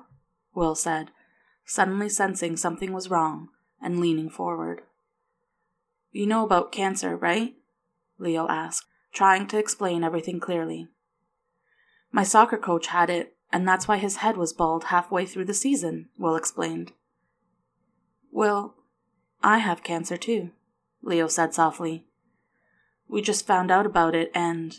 Will 0.55 0.75
said, 0.75 1.11
suddenly 1.65 2.09
sensing 2.09 2.57
something 2.57 2.93
was 2.93 3.11
wrong 3.11 3.49
and 3.85 4.01
leaning 4.01 4.31
forward. 4.31 4.81
You 6.11 6.27
know 6.27 6.45
about 6.45 6.73
cancer, 6.73 7.17
right? 7.17 7.55
Leo 8.19 8.49
asked, 8.49 8.87
trying 9.13 9.47
to 9.49 9.59
explain 9.59 10.03
everything 10.03 10.41
clearly. 10.41 10.89
My 12.11 12.23
soccer 12.23 12.57
coach 12.57 12.89
had 12.89 13.11
it, 13.11 13.37
and 13.53 13.69
that's 13.69 13.87
why 13.87 13.99
his 13.99 14.17
head 14.17 14.37
was 14.37 14.53
bald 14.53 14.85
halfway 14.85 15.27
through 15.27 15.45
the 15.45 15.55
season, 15.55 16.09
Will 16.19 16.35
explained. 16.35 16.93
Will, 18.33 18.75
I 19.43 19.59
have 19.59 19.85
cancer 19.85 20.17
too, 20.17 20.51
Leo 21.03 21.29
said 21.29 21.53
softly. 21.53 22.07
We 23.07 23.21
just 23.21 23.47
found 23.47 23.71
out 23.71 23.87
about 23.87 24.15
it 24.15 24.31
and. 24.35 24.75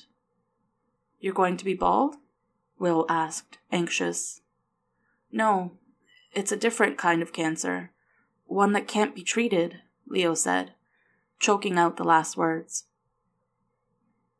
You're 1.20 1.34
going 1.34 1.58
to 1.58 1.66
be 1.66 1.74
bald? 1.74 2.16
Will 2.78 3.06
asked, 3.08 3.58
anxious. 3.72 4.42
No, 5.32 5.74
it's 6.34 6.52
a 6.52 6.58
different 6.58 6.98
kind 6.98 7.22
of 7.22 7.34
cancer. 7.34 7.92
One 8.46 8.74
that 8.74 8.88
can't 8.88 9.16
be 9.16 9.24
treated, 9.24 9.82
Leo 10.08 10.34
said, 10.34 10.74
choking 11.40 11.78
out 11.78 11.98
the 11.98 12.04
last 12.04 12.38
words. 12.38 12.86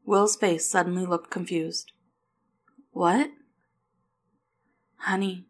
Will's 0.06 0.36
face 0.36 0.70
suddenly 0.70 1.06
looked 1.06 1.32
confused. 1.32 1.92
What? 2.92 3.32
Honey, 4.98 5.48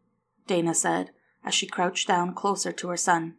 Dana 0.47 0.73
said 0.73 1.11
as 1.43 1.53
she 1.53 1.67
crouched 1.67 2.07
down 2.07 2.33
closer 2.33 2.71
to 2.71 2.89
her 2.89 2.97
son. 2.97 3.35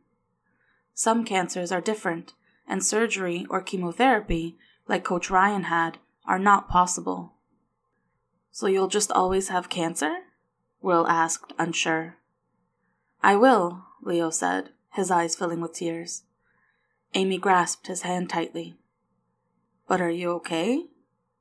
Some 0.95 1.25
cancers 1.25 1.73
are 1.73 1.81
different, 1.81 2.33
and 2.69 2.85
surgery 2.85 3.47
or 3.51 3.61
chemotherapy, 3.61 4.57
like 4.89 5.05
Coach 5.05 5.29
Ryan 5.29 5.65
had, 5.65 5.99
are 6.25 6.39
not 6.39 6.69
possible. 6.69 7.35
So 8.51 8.67
you'll 8.67 8.89
just 8.89 9.11
always 9.11 9.49
have 9.49 9.69
cancer? 9.69 10.19
Will 10.81 11.07
asked, 11.07 11.53
unsure. 11.59 12.17
I 13.23 13.35
will, 13.37 13.85
Leo 14.03 14.31
said, 14.31 14.71
his 14.97 15.11
eyes 15.11 15.37
filling 15.37 15.61
with 15.61 15.75
tears. 15.75 16.25
Amy 17.15 17.39
grasped 17.39 17.87
his 17.87 18.03
hand 18.03 18.29
tightly. 18.29 18.77
But 19.87 20.01
are 20.01 20.11
you 20.11 20.31
okay? 20.33 20.87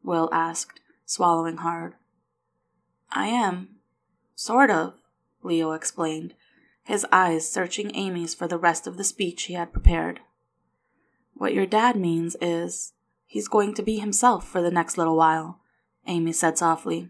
Will 0.03 0.29
asked, 0.31 0.81
swallowing 1.05 1.57
hard. 1.57 1.95
I 3.11 3.27
am. 3.27 3.69
Sort 4.35 4.69
of, 4.69 4.95
Leo 5.41 5.71
explained, 5.71 6.33
his 6.83 7.05
eyes 7.11 7.49
searching 7.49 7.95
Amy's 7.95 8.35
for 8.35 8.47
the 8.47 8.57
rest 8.57 8.87
of 8.87 8.97
the 8.97 9.03
speech 9.03 9.43
he 9.43 9.53
had 9.53 9.73
prepared. 9.73 10.19
What 11.33 11.53
your 11.53 11.65
dad 11.65 11.95
means 11.95 12.35
is 12.41 12.93
he's 13.25 13.47
going 13.47 13.73
to 13.75 13.83
be 13.83 13.99
himself 13.99 14.47
for 14.47 14.61
the 14.61 14.69
next 14.69 14.97
little 14.97 15.15
while, 15.15 15.61
Amy 16.07 16.33
said 16.33 16.57
softly. 16.57 17.09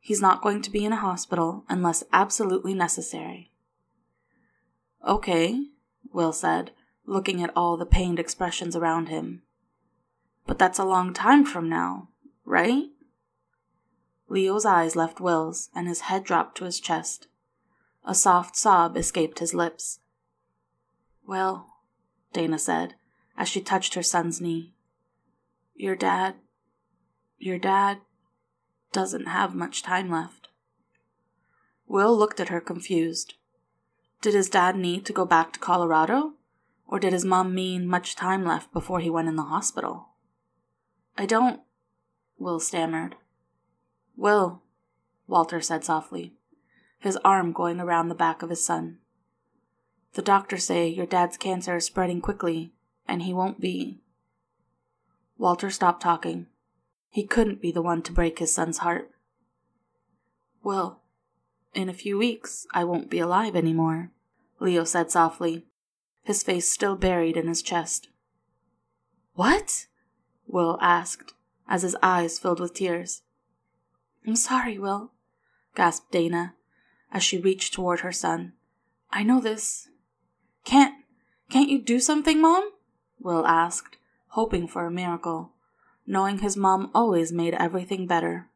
He's 0.00 0.22
not 0.22 0.42
going 0.42 0.62
to 0.62 0.70
be 0.70 0.84
in 0.84 0.92
a 0.92 0.96
hospital 0.96 1.64
unless 1.68 2.04
absolutely 2.12 2.72
necessary. 2.72 3.52
Okay, 5.06 5.66
Will 6.12 6.32
said, 6.32 6.72
looking 7.06 7.42
at 7.42 7.56
all 7.56 7.76
the 7.76 7.86
pained 7.86 8.18
expressions 8.18 8.76
around 8.76 9.08
him. 9.08 9.42
But 10.46 10.58
that's 10.58 10.78
a 10.78 10.84
long 10.84 11.12
time 11.12 11.44
from 11.44 11.68
now, 11.68 12.08
right? 12.44 12.84
Leo's 14.28 14.66
eyes 14.66 14.94
left 14.94 15.20
Will's, 15.20 15.70
and 15.74 15.88
his 15.88 16.02
head 16.02 16.24
dropped 16.24 16.56
to 16.58 16.64
his 16.64 16.80
chest. 16.80 17.28
A 18.04 18.14
soft 18.14 18.56
sob 18.56 18.96
escaped 18.96 19.38
his 19.38 19.54
lips. 19.54 20.00
Well, 21.26 21.74
Dana 22.32 22.58
said, 22.58 22.94
as 23.36 23.48
she 23.48 23.60
touched 23.60 23.94
her 23.94 24.02
son's 24.02 24.40
knee. 24.40 24.74
Your 25.74 25.96
dad. 25.96 26.34
Your 27.38 27.58
dad 27.58 27.98
doesn't 28.92 29.26
have 29.26 29.54
much 29.54 29.82
time 29.82 30.10
left. 30.10 30.48
Will 31.86 32.16
looked 32.16 32.40
at 32.40 32.48
her 32.48 32.60
confused. 32.60 33.34
Did 34.20 34.34
his 34.34 34.48
dad 34.48 34.76
need 34.76 35.06
to 35.06 35.12
go 35.12 35.24
back 35.24 35.52
to 35.52 35.60
Colorado? 35.60 36.34
Or 36.86 36.98
did 36.98 37.12
his 37.12 37.24
mom 37.24 37.54
mean 37.54 37.86
much 37.86 38.16
time 38.16 38.44
left 38.44 38.72
before 38.72 39.00
he 39.00 39.10
went 39.10 39.28
in 39.28 39.36
the 39.36 39.42
hospital? 39.44 40.08
I 41.16 41.26
don't, 41.26 41.60
Will 42.38 42.60
stammered. 42.60 43.16
Will, 44.16 44.62
Walter 45.26 45.60
said 45.60 45.84
softly, 45.84 46.34
his 46.98 47.16
arm 47.18 47.52
going 47.52 47.78
around 47.78 48.08
the 48.08 48.14
back 48.14 48.42
of 48.42 48.50
his 48.50 48.64
son. 48.64 48.98
The 50.14 50.22
doctors 50.22 50.64
say 50.64 50.88
your 50.88 51.06
dad's 51.06 51.36
cancer 51.36 51.76
is 51.76 51.84
spreading 51.84 52.20
quickly, 52.20 52.72
and 53.06 53.22
he 53.22 53.32
won't 53.32 53.60
be. 53.60 54.00
Walter 55.36 55.70
stopped 55.70 56.02
talking. 56.02 56.46
He 57.10 57.24
couldn't 57.24 57.62
be 57.62 57.70
the 57.70 57.82
one 57.82 58.02
to 58.02 58.12
break 58.12 58.38
his 58.38 58.52
son's 58.52 58.78
heart. 58.78 59.10
Well, 60.62 61.02
in 61.74 61.88
a 61.88 61.94
few 61.94 62.18
weeks, 62.18 62.66
I 62.72 62.84
won't 62.84 63.10
be 63.10 63.18
alive 63.18 63.54
anymore, 63.54 64.10
Leo 64.60 64.84
said 64.84 65.10
softly, 65.10 65.66
his 66.22 66.42
face 66.42 66.70
still 66.70 66.96
buried 66.96 67.36
in 67.36 67.46
his 67.48 67.62
chest. 67.62 68.08
What? 69.34 69.86
Will 70.46 70.78
asked, 70.80 71.34
as 71.68 71.82
his 71.82 71.96
eyes 72.02 72.38
filled 72.38 72.60
with 72.60 72.74
tears. 72.74 73.22
I'm 74.26 74.36
sorry, 74.36 74.78
Will, 74.78 75.12
gasped 75.74 76.10
Dana 76.10 76.54
as 77.12 77.22
she 77.22 77.38
reached 77.38 77.72
toward 77.72 78.00
her 78.00 78.12
son. 78.12 78.52
I 79.10 79.22
know 79.22 79.40
this. 79.40 79.88
Can't, 80.64 80.94
Can't 81.48 81.70
you 81.70 81.80
do 81.80 81.98
something, 81.98 82.40
Mom? 82.40 82.72
Will 83.20 83.46
asked, 83.46 83.96
hoping 84.28 84.68
for 84.68 84.84
a 84.84 84.90
miracle, 84.90 85.52
knowing 86.06 86.38
his 86.38 86.56
mom 86.56 86.90
always 86.94 87.32
made 87.32 87.54
everything 87.54 88.06
better. 88.06 88.48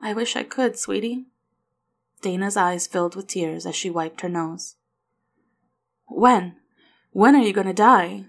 I 0.00 0.12
wish 0.12 0.34
I 0.34 0.42
could, 0.42 0.78
sweetie. 0.78 1.26
Dana's 2.22 2.56
eyes 2.56 2.86
filled 2.86 3.16
with 3.16 3.26
tears 3.26 3.66
as 3.66 3.76
she 3.76 3.90
wiped 3.90 4.22
her 4.22 4.28
nose. 4.28 4.76
When? 6.08 6.56
When 7.10 7.34
are 7.34 7.42
you 7.42 7.52
going 7.52 7.66
to 7.66 7.72
die? 7.72 8.24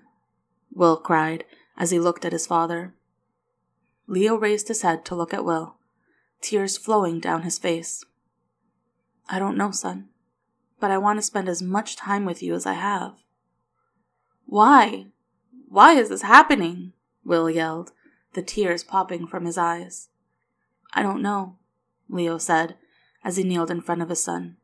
Will 0.73 0.97
cried 0.97 1.45
as 1.77 1.91
he 1.91 1.99
looked 1.99 2.25
at 2.25 2.33
his 2.33 2.47
father. 2.47 2.93
Leo 4.07 4.35
raised 4.35 4.67
his 4.67 4.81
head 4.81 5.05
to 5.05 5.15
look 5.15 5.33
at 5.33 5.45
Will, 5.45 5.77
tears 6.41 6.77
flowing 6.77 7.19
down 7.19 7.41
his 7.41 7.57
face. 7.57 8.03
I 9.27 9.39
don't 9.39 9.57
know, 9.57 9.71
son, 9.71 10.09
but 10.79 10.91
I 10.91 10.97
want 10.97 11.17
to 11.17 11.23
spend 11.23 11.49
as 11.49 11.61
much 11.61 11.95
time 11.95 12.25
with 12.25 12.43
you 12.43 12.53
as 12.53 12.65
I 12.65 12.73
have. 12.73 13.15
Why? 14.45 15.07
Why 15.69 15.93
is 15.93 16.09
this 16.09 16.21
happening? 16.21 16.93
Will 17.23 17.49
yelled, 17.49 17.91
the 18.33 18.43
tears 18.43 18.83
popping 18.83 19.25
from 19.25 19.45
his 19.45 19.57
eyes. 19.57 20.09
I 20.93 21.01
don't 21.01 21.23
know, 21.23 21.57
Leo 22.07 22.37
said 22.37 22.75
as 23.25 23.37
he 23.37 23.43
kneeled 23.43 23.71
in 23.71 23.81
front 23.81 24.03
of 24.03 24.09
his 24.09 24.23
son. 24.23 24.55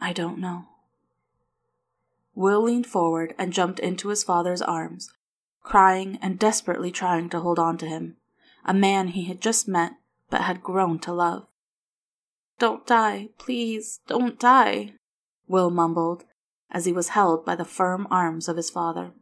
I 0.00 0.14
don't 0.14 0.38
know. 0.38 0.64
Will 2.34 2.62
leaned 2.62 2.86
forward 2.86 3.34
and 3.38 3.52
jumped 3.52 3.78
into 3.78 4.08
his 4.08 4.24
father's 4.24 4.62
arms, 4.62 5.10
crying 5.62 6.18
and 6.22 6.38
desperately 6.38 6.90
trying 6.90 7.28
to 7.30 7.40
hold 7.40 7.58
on 7.58 7.76
to 7.78 7.86
him, 7.86 8.16
a 8.64 8.74
man 8.74 9.08
he 9.08 9.24
had 9.24 9.40
just 9.40 9.68
met 9.68 9.92
but 10.30 10.40
had 10.40 10.62
grown 10.62 10.98
to 11.00 11.12
love. 11.12 11.46
Don't 12.58 12.86
die, 12.86 13.28
please, 13.38 14.00
don't 14.08 14.38
die, 14.38 14.94
Will 15.46 15.70
mumbled 15.70 16.24
as 16.70 16.86
he 16.86 16.92
was 16.92 17.10
held 17.10 17.44
by 17.44 17.54
the 17.54 17.64
firm 17.64 18.08
arms 18.10 18.48
of 18.48 18.56
his 18.56 18.70
father. 18.70 19.12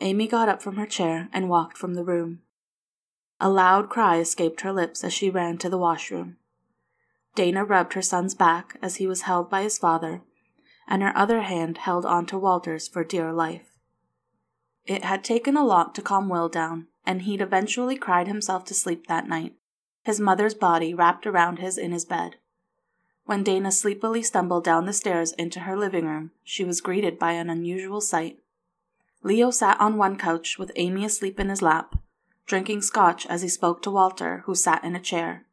Amy 0.00 0.28
got 0.28 0.48
up 0.48 0.62
from 0.62 0.76
her 0.76 0.86
chair 0.86 1.28
and 1.32 1.48
walked 1.48 1.76
from 1.76 1.94
the 1.94 2.04
room. 2.04 2.40
A 3.40 3.48
loud 3.48 3.88
cry 3.88 4.18
escaped 4.18 4.60
her 4.60 4.72
lips 4.72 5.02
as 5.02 5.12
she 5.12 5.30
ran 5.30 5.58
to 5.58 5.68
the 5.68 5.78
washroom. 5.78 6.36
Dana 7.34 7.64
rubbed 7.64 7.94
her 7.94 8.02
son's 8.02 8.34
back 8.34 8.76
as 8.82 8.96
he 8.96 9.06
was 9.06 9.22
held 9.22 9.48
by 9.48 9.62
his 9.62 9.78
father, 9.78 10.22
and 10.86 11.02
her 11.02 11.16
other 11.16 11.42
hand 11.42 11.78
held 11.78 12.04
on 12.04 12.26
to 12.26 12.38
Walter's 12.38 12.88
for 12.88 13.04
dear 13.04 13.32
life. 13.32 13.78
It 14.86 15.04
had 15.04 15.24
taken 15.24 15.56
a 15.56 15.64
lot 15.64 15.94
to 15.94 16.02
calm 16.02 16.28
Will 16.28 16.48
down, 16.48 16.88
and 17.06 17.22
he'd 17.22 17.40
eventually 17.40 17.96
cried 17.96 18.26
himself 18.28 18.64
to 18.66 18.74
sleep 18.74 19.06
that 19.06 19.28
night, 19.28 19.54
his 20.02 20.20
mother's 20.20 20.54
body 20.54 20.92
wrapped 20.92 21.26
around 21.26 21.58
his 21.58 21.78
in 21.78 21.92
his 21.92 22.04
bed. 22.04 22.36
When 23.24 23.44
Dana 23.44 23.70
sleepily 23.70 24.22
stumbled 24.22 24.64
down 24.64 24.84
the 24.84 24.92
stairs 24.92 25.32
into 25.32 25.60
her 25.60 25.76
living 25.76 26.06
room, 26.06 26.32
she 26.42 26.64
was 26.64 26.80
greeted 26.80 27.18
by 27.18 27.32
an 27.32 27.48
unusual 27.48 28.00
sight. 28.00 28.40
Leo 29.22 29.50
sat 29.50 29.80
on 29.80 29.96
one 29.96 30.16
couch 30.16 30.58
with 30.58 30.72
Amy 30.74 31.04
asleep 31.04 31.38
in 31.38 31.48
his 31.48 31.62
lap, 31.62 31.96
drinking 32.46 32.82
scotch 32.82 33.24
as 33.26 33.42
he 33.42 33.48
spoke 33.48 33.80
to 33.82 33.90
Walter, 33.90 34.42
who 34.46 34.54
sat 34.54 34.82
in 34.82 34.96
a 34.96 35.00
chair. 35.00 35.46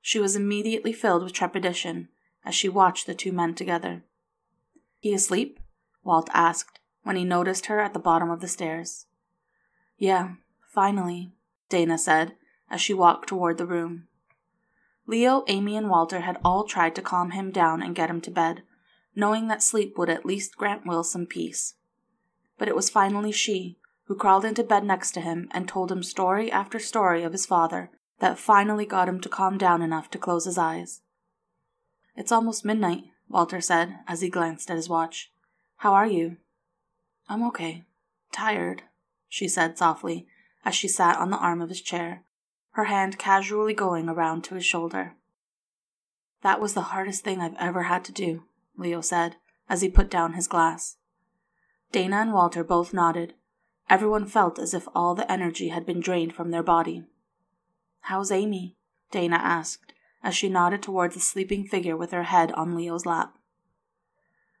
She 0.00 0.18
was 0.18 0.36
immediately 0.36 0.92
filled 0.92 1.22
with 1.22 1.32
trepidation 1.32 2.08
as 2.44 2.54
she 2.54 2.68
watched 2.68 3.06
the 3.06 3.14
two 3.14 3.32
men 3.32 3.54
together. 3.54 4.02
He 4.98 5.12
asleep? 5.12 5.60
Walt 6.02 6.30
asked 6.32 6.80
when 7.02 7.16
he 7.16 7.24
noticed 7.24 7.66
her 7.66 7.80
at 7.80 7.92
the 7.92 7.98
bottom 7.98 8.30
of 8.30 8.40
the 8.40 8.48
stairs. 8.48 9.06
Yeah, 9.98 10.34
finally, 10.68 11.32
Dana 11.68 11.98
said 11.98 12.36
as 12.70 12.80
she 12.80 12.94
walked 12.94 13.28
toward 13.28 13.58
the 13.58 13.66
room. 13.66 14.06
Leo, 15.06 15.44
Amy, 15.48 15.76
and 15.76 15.90
Walter 15.90 16.20
had 16.20 16.38
all 16.44 16.64
tried 16.64 16.94
to 16.94 17.02
calm 17.02 17.32
him 17.32 17.50
down 17.50 17.82
and 17.82 17.96
get 17.96 18.10
him 18.10 18.20
to 18.22 18.30
bed, 18.30 18.62
knowing 19.14 19.48
that 19.48 19.62
sleep 19.62 19.98
would 19.98 20.08
at 20.08 20.24
least 20.24 20.56
grant 20.56 20.86
Will 20.86 21.02
some 21.02 21.26
peace. 21.26 21.74
But 22.58 22.68
it 22.68 22.76
was 22.76 22.88
finally 22.88 23.32
she 23.32 23.76
who 24.04 24.14
crawled 24.14 24.44
into 24.44 24.62
bed 24.62 24.84
next 24.84 25.12
to 25.12 25.20
him 25.20 25.48
and 25.50 25.68
told 25.68 25.90
him 25.90 26.02
story 26.02 26.50
after 26.50 26.78
story 26.78 27.22
of 27.22 27.32
his 27.32 27.46
father 27.46 27.90
that 28.20 28.38
finally 28.38 28.86
got 28.86 29.08
him 29.08 29.20
to 29.20 29.28
calm 29.28 29.58
down 29.58 29.82
enough 29.82 30.10
to 30.10 30.18
close 30.18 30.44
his 30.44 30.58
eyes. 30.58 31.00
It's 32.16 32.32
almost 32.32 32.64
midnight, 32.64 33.04
Walter 33.28 33.60
said 33.60 33.98
as 34.06 34.20
he 34.20 34.28
glanced 34.28 34.70
at 34.70 34.76
his 34.76 34.88
watch. 34.88 35.32
How 35.78 35.94
are 35.94 36.06
you? 36.06 36.36
I'm 37.28 37.42
okay. 37.48 37.84
Tired, 38.32 38.82
she 39.28 39.48
said 39.48 39.78
softly 39.78 40.26
as 40.64 40.74
she 40.74 40.88
sat 40.88 41.16
on 41.16 41.30
the 41.30 41.38
arm 41.38 41.62
of 41.62 41.70
his 41.70 41.80
chair, 41.80 42.22
her 42.72 42.84
hand 42.84 43.18
casually 43.18 43.74
going 43.74 44.08
around 44.08 44.44
to 44.44 44.54
his 44.54 44.64
shoulder. 44.64 45.14
That 46.42 46.60
was 46.60 46.74
the 46.74 46.92
hardest 46.92 47.24
thing 47.24 47.40
I've 47.40 47.56
ever 47.58 47.84
had 47.84 48.04
to 48.04 48.12
do, 48.12 48.44
Leo 48.76 49.00
said 49.00 49.36
as 49.68 49.80
he 49.80 49.88
put 49.88 50.10
down 50.10 50.34
his 50.34 50.48
glass. 50.48 50.96
Dana 51.92 52.16
and 52.16 52.32
Walter 52.32 52.64
both 52.64 52.92
nodded. 52.92 53.34
Everyone 53.88 54.26
felt 54.26 54.58
as 54.58 54.74
if 54.74 54.86
all 54.94 55.14
the 55.14 55.30
energy 55.30 55.68
had 55.68 55.86
been 55.86 56.00
drained 56.00 56.34
from 56.34 56.50
their 56.50 56.62
body. 56.62 57.04
How's 58.02 58.30
Amy? 58.30 58.76
Dana 59.10 59.36
asked 59.36 59.92
as 60.22 60.34
she 60.34 60.48
nodded 60.48 60.82
towards 60.82 61.14
the 61.14 61.20
sleeping 61.20 61.66
figure 61.66 61.96
with 61.96 62.10
her 62.10 62.24
head 62.24 62.52
on 62.52 62.76
Leo's 62.76 63.06
lap. 63.06 63.36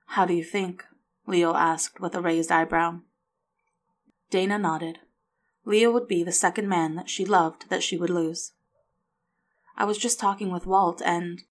How 0.06 0.24
do 0.24 0.34
you 0.34 0.44
think? 0.44 0.84
Leo 1.26 1.54
asked 1.54 2.00
with 2.00 2.14
a 2.14 2.20
raised 2.20 2.50
eyebrow. 2.50 3.00
Dana 4.30 4.58
nodded. 4.58 4.98
Leo 5.64 5.90
would 5.90 6.08
be 6.08 6.22
the 6.24 6.32
second 6.32 6.68
man 6.68 6.94
that 6.94 7.10
she 7.10 7.24
loved 7.24 7.68
that 7.68 7.82
she 7.82 7.96
would 7.96 8.10
lose. 8.10 8.52
I 9.76 9.84
was 9.84 9.98
just 9.98 10.18
talking 10.18 10.50
with 10.50 10.66
Walt, 10.66 11.00
and. 11.04 11.42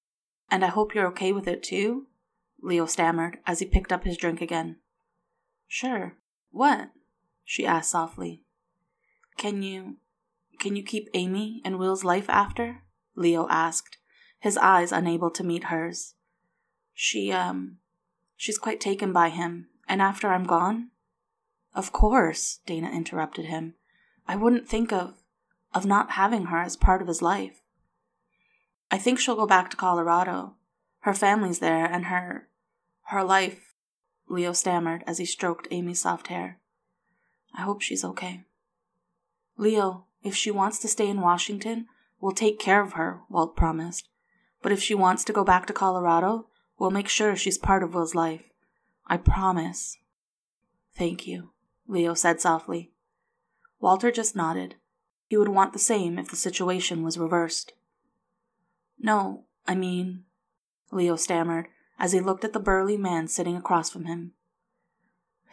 and 0.51 0.65
I 0.65 0.67
hope 0.67 0.93
you're 0.93 1.07
okay 1.07 1.31
with 1.31 1.47
it 1.47 1.63
too? 1.63 2.07
Leo 2.61 2.85
stammered 2.85 3.37
as 3.45 3.59
he 3.59 3.65
picked 3.65 3.91
up 3.91 4.03
his 4.03 4.17
drink 4.17 4.41
again. 4.41 4.77
Sure. 5.67 6.17
What? 6.51 6.89
she 7.45 7.65
asked 7.65 7.91
softly. 7.91 8.43
Can 9.37 9.63
you. 9.63 9.97
Can 10.59 10.75
you 10.75 10.83
keep 10.83 11.09
Amy 11.13 11.61
and 11.63 11.79
Will's 11.79 12.03
life 12.03 12.29
after? 12.29 12.83
Leo 13.15 13.47
asked, 13.49 13.97
his 14.39 14.57
eyes 14.57 14.91
unable 14.91 15.31
to 15.31 15.43
meet 15.43 15.65
hers. 15.65 16.15
She, 16.93 17.31
um. 17.31 17.77
she's 18.35 18.57
quite 18.57 18.79
taken 18.79 19.11
by 19.11 19.29
him, 19.29 19.67
and 19.87 20.01
after 20.01 20.29
I'm 20.29 20.45
gone? 20.45 20.91
Of 21.73 21.91
course, 21.91 22.59
Dana 22.65 22.89
interrupted 22.89 23.45
him. 23.45 23.75
I 24.27 24.35
wouldn't 24.35 24.67
think 24.67 24.91
of 24.91 25.15
of 25.73 25.85
not 25.85 26.11
having 26.11 26.45
her 26.45 26.61
as 26.61 26.75
part 26.75 27.01
of 27.01 27.07
his 27.07 27.21
life. 27.21 27.61
I 28.89 28.97
think 28.97 29.19
she'll 29.19 29.35
go 29.35 29.45
back 29.45 29.69
to 29.69 29.77
Colorado. 29.77 30.55
Her 31.01 31.13
family's 31.13 31.59
there 31.59 31.85
and 31.85 32.05
her 32.05 32.47
her 33.05 33.23
life 33.23 33.73
Leo 34.27 34.53
stammered 34.53 35.03
as 35.07 35.17
he 35.17 35.25
stroked 35.25 35.67
Amy's 35.71 36.01
soft 36.01 36.27
hair. 36.27 36.59
I 37.55 37.61
hope 37.61 37.81
she's 37.81 38.05
okay. 38.05 38.45
Leo, 39.57 40.05
if 40.23 40.35
she 40.35 40.51
wants 40.51 40.79
to 40.79 40.87
stay 40.87 41.07
in 41.07 41.21
Washington, 41.21 41.87
we'll 42.19 42.31
take 42.31 42.59
care 42.59 42.81
of 42.81 42.93
her, 42.93 43.21
Walt 43.29 43.55
promised. 43.55 44.09
But 44.61 44.71
if 44.71 44.81
she 44.81 44.93
wants 44.93 45.23
to 45.25 45.33
go 45.33 45.43
back 45.43 45.65
to 45.67 45.73
Colorado, 45.73 46.47
we'll 46.77 46.91
make 46.91 47.07
sure 47.07 47.35
she's 47.35 47.57
part 47.57 47.83
of 47.83 47.93
Will's 47.93 48.15
life. 48.15 48.49
I 49.07 49.17
promise. 49.17 49.97
Thank 50.95 51.25
you, 51.25 51.51
Leo 51.87 52.13
said 52.13 52.41
softly. 52.41 52.91
Walter 53.79 54.11
just 54.11 54.35
nodded. 54.35 54.75
He 55.27 55.37
would 55.37 55.47
want 55.47 55.73
the 55.73 55.79
same 55.79 56.19
if 56.19 56.29
the 56.29 56.35
situation 56.35 57.03
was 57.03 57.17
reversed. 57.17 57.73
No, 58.99 59.45
I 59.67 59.75
mean, 59.75 60.25
Leo 60.91 61.15
stammered 61.15 61.67
as 61.97 62.11
he 62.11 62.19
looked 62.19 62.43
at 62.43 62.53
the 62.53 62.59
burly 62.59 62.97
man 62.97 63.27
sitting 63.27 63.55
across 63.55 63.89
from 63.89 64.05
him. 64.05 64.33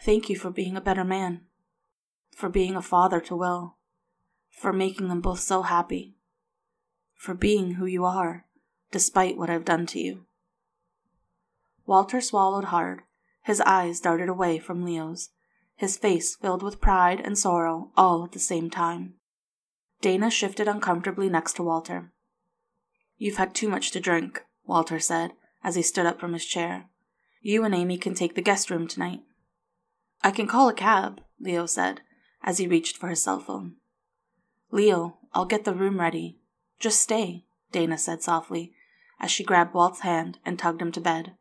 Thank 0.03 0.29
you 0.29 0.37
for 0.37 0.51
being 0.51 0.77
a 0.77 0.81
better 0.81 1.05
man, 1.05 1.43
for 2.35 2.49
being 2.49 2.75
a 2.75 2.83
father 2.83 3.21
to 3.21 3.37
Will, 3.37 3.76
for 4.57 4.73
making 4.73 5.09
them 5.09 5.21
both 5.21 5.41
so 5.41 5.63
happy, 5.63 6.17
for 7.15 7.35
being 7.35 7.75
who 7.75 7.87
you 7.87 8.05
are, 8.05 8.47
despite 8.91 9.37
what 9.37 9.51
I've 9.51 9.65
done 9.65 9.87
to 9.87 10.01
you. 10.01 10.27
Walter 11.87 12.21
swallowed 12.21 12.65
hard. 12.65 13.03
His 13.43 13.61
eyes 13.61 14.01
darted 14.01 14.29
away 14.29 14.59
from 14.59 14.85
Leo's 14.85 15.31
his 15.77 15.99
face 15.99 16.35
filled 16.37 16.63
with 16.63 16.81
pride 16.81 17.21
and 17.21 17.39
sorrow 17.39 17.91
all 17.97 18.25
at 18.25 18.33
the 18.33 18.39
same 18.39 18.71
time. 18.71 19.15
Dana 20.01 20.31
shifted 20.31 20.67
uncomfortably 20.67 21.29
next 21.29 21.55
to 21.55 21.63
Walter. 21.63 22.13
You've 23.19 23.37
had 23.37 23.55
too 23.55 23.69
much 23.69 23.91
to 23.93 24.01
drink, 24.01 24.43
Walter 24.67 24.99
said 24.99 25.33
as 25.63 25.75
he 25.75 25.83
stood 25.83 26.07
up 26.07 26.19
from 26.19 26.33
his 26.33 26.47
chair. 26.47 26.87
You 27.43 27.65
and 27.65 27.75
Amy 27.75 27.99
can 27.99 28.15
take 28.15 28.35
the 28.35 28.43
guest 28.43 28.71
room 28.71 28.89
tonight. 28.89 29.21
I 30.23 30.31
can 30.31 30.47
call 30.47 30.69
a 30.69 30.75
cab, 30.75 31.21
Leo 31.39 31.67
said 31.67 32.01
as 32.43 32.59
he 32.59 32.67
reached 32.67 32.97
for 32.97 33.09
his 33.09 33.23
cell 33.23 33.41
phone. 33.41 33.77
Leo, 34.77 35.17
I'll 35.33 35.47
get 35.47 35.65
the 35.65 35.73
room 35.73 35.99
ready. 35.99 36.37
Just 36.79 37.01
stay, 37.01 37.47
Dana 37.73 37.97
said 37.97 38.23
softly 38.23 38.75
as 39.19 39.31
she 39.31 39.43
grabbed 39.43 39.73
Walt's 39.73 40.01
hand 40.01 40.39
and 40.45 40.59
tugged 40.59 40.83
him 40.83 40.93
to 40.93 41.01
bed. 41.01 41.33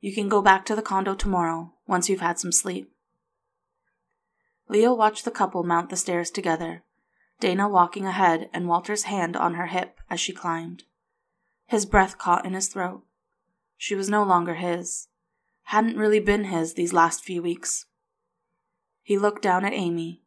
You 0.00 0.12
can 0.12 0.28
go 0.28 0.42
back 0.42 0.66
to 0.66 0.76
the 0.76 0.82
condo 0.82 1.14
tomorrow 1.14 1.72
once 1.86 2.10
you've 2.10 2.20
had 2.20 2.38
some 2.38 2.52
sleep. 2.52 2.92
Leo 4.68 4.92
watched 4.92 5.24
the 5.24 5.30
couple 5.30 5.62
mount 5.62 5.88
the 5.88 5.96
stairs 5.96 6.30
together, 6.30 6.82
Dana 7.40 7.66
walking 7.66 8.04
ahead 8.04 8.50
and 8.52 8.68
Walter's 8.68 9.04
hand 9.04 9.38
on 9.38 9.54
her 9.54 9.68
hip 9.68 9.98
as 10.10 10.20
she 10.20 10.34
climbed. 10.34 10.84
His 11.66 11.86
breath 11.86 12.18
caught 12.18 12.44
in 12.44 12.52
his 12.52 12.68
throat. 12.68 13.02
She 13.78 13.94
was 13.94 14.10
no 14.10 14.22
longer 14.22 14.56
his. 14.56 15.08
hadn't 15.62 15.96
really 15.96 16.20
been 16.20 16.44
his 16.44 16.74
these 16.74 16.92
last 16.92 17.24
few 17.24 17.42
weeks. 17.42 17.86
He 19.02 19.16
looked 19.16 19.40
down 19.40 19.64
at 19.64 19.72
Amy, 19.72 20.20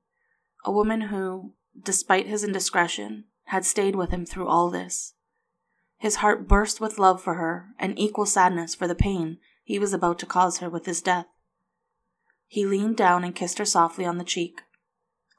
a 0.65 0.71
woman 0.71 1.01
who, 1.01 1.53
despite 1.81 2.27
his 2.27 2.43
indiscretion, 2.43 3.25
had 3.45 3.65
stayed 3.65 3.95
with 3.95 4.11
him 4.11 4.25
through 4.25 4.47
all 4.47 4.69
this. 4.69 5.13
His 5.97 6.17
heart 6.17 6.47
burst 6.47 6.81
with 6.81 6.99
love 6.99 7.21
for 7.21 7.35
her 7.35 7.69
and 7.79 7.97
equal 7.97 8.25
sadness 8.25 8.75
for 8.75 8.87
the 8.87 8.95
pain 8.95 9.37
he 9.63 9.79
was 9.79 9.93
about 9.93 10.19
to 10.19 10.25
cause 10.25 10.57
her 10.57 10.69
with 10.69 10.85
his 10.85 11.01
death. 11.01 11.27
He 12.47 12.65
leaned 12.65 12.97
down 12.97 13.23
and 13.23 13.35
kissed 13.35 13.57
her 13.57 13.65
softly 13.65 14.05
on 14.05 14.17
the 14.17 14.23
cheek, 14.23 14.61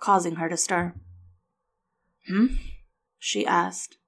causing 0.01 0.37
her 0.37 0.49
to 0.49 0.57
stir. 0.57 0.95
Hmm? 2.27 2.47
she 3.19 3.47
asked. 3.47 3.99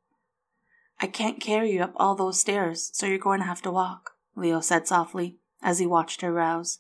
I 1.00 1.06
can't 1.06 1.40
carry 1.40 1.72
you 1.72 1.82
up 1.82 1.92
all 1.96 2.14
those 2.14 2.40
stairs, 2.40 2.90
so 2.94 3.06
you're 3.06 3.18
going 3.18 3.40
to 3.40 3.46
have 3.46 3.62
to 3.62 3.70
walk, 3.70 4.12
Leo 4.34 4.60
said 4.60 4.88
softly 4.88 5.38
as 5.62 5.78
he 5.78 5.86
watched 5.86 6.22
her 6.22 6.32
rouse. 6.32 6.78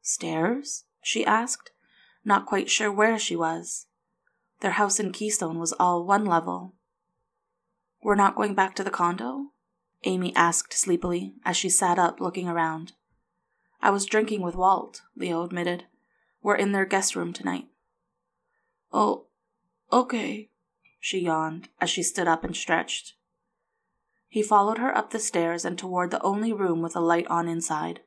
Stairs? 0.00 0.84
she 1.02 1.26
asked, 1.26 1.72
not 2.24 2.46
quite 2.46 2.70
sure 2.70 2.92
where 2.92 3.18
she 3.18 3.34
was. 3.34 3.86
Their 4.62 4.70
house 4.70 5.00
in 5.00 5.10
Keystone 5.10 5.58
was 5.58 5.72
all 5.72 6.06
one 6.06 6.24
level. 6.24 6.76
We're 8.00 8.14
not 8.14 8.36
going 8.36 8.54
back 8.54 8.76
to 8.76 8.84
the 8.84 8.90
condo? 8.90 9.46
Amy 10.04 10.34
asked 10.36 10.72
sleepily 10.72 11.34
as 11.44 11.56
she 11.56 11.68
sat 11.68 11.98
up 11.98 12.20
looking 12.20 12.46
around. 12.46 12.92
I 13.80 13.90
was 13.90 14.06
drinking 14.06 14.40
with 14.40 14.54
Walt, 14.54 15.02
Leo 15.16 15.42
admitted. 15.42 15.86
We're 16.42 16.54
in 16.54 16.70
their 16.70 16.84
guest 16.84 17.16
room 17.16 17.32
tonight. 17.32 17.66
Oh, 18.92 19.26
okay, 19.92 20.50
she 21.00 21.18
yawned 21.18 21.68
as 21.80 21.90
she 21.90 22.04
stood 22.04 22.28
up 22.28 22.44
and 22.44 22.54
stretched. 22.54 23.14
He 24.28 24.44
followed 24.44 24.78
her 24.78 24.96
up 24.96 25.10
the 25.10 25.18
stairs 25.18 25.64
and 25.64 25.76
toward 25.76 26.12
the 26.12 26.22
only 26.22 26.52
room 26.52 26.82
with 26.82 26.94
a 26.94 27.00
light 27.00 27.26
on 27.26 27.48
inside. 27.48 28.02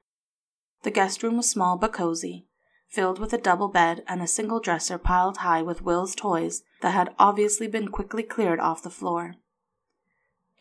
The 0.84 0.92
guest 0.92 1.22
room 1.22 1.36
was 1.36 1.50
small 1.50 1.78
but 1.78 1.92
cozy, 1.92 2.48
filled 2.88 3.20
with 3.20 3.34
a 3.34 3.38
double 3.38 3.68
bed 3.68 4.04
and 4.08 4.22
a 4.22 4.28
single 4.28 4.60
dresser 4.60 4.98
piled 4.98 5.38
high 5.38 5.62
with 5.62 5.82
Will's 5.82 6.16
toys 6.16 6.64
that 6.82 6.94
had 6.94 7.14
obviously 7.20 7.68
been 7.68 7.90
quickly 7.90 8.24
cleared 8.24 8.60
off 8.60 8.84
the 8.84 8.90
floor. 8.90 9.36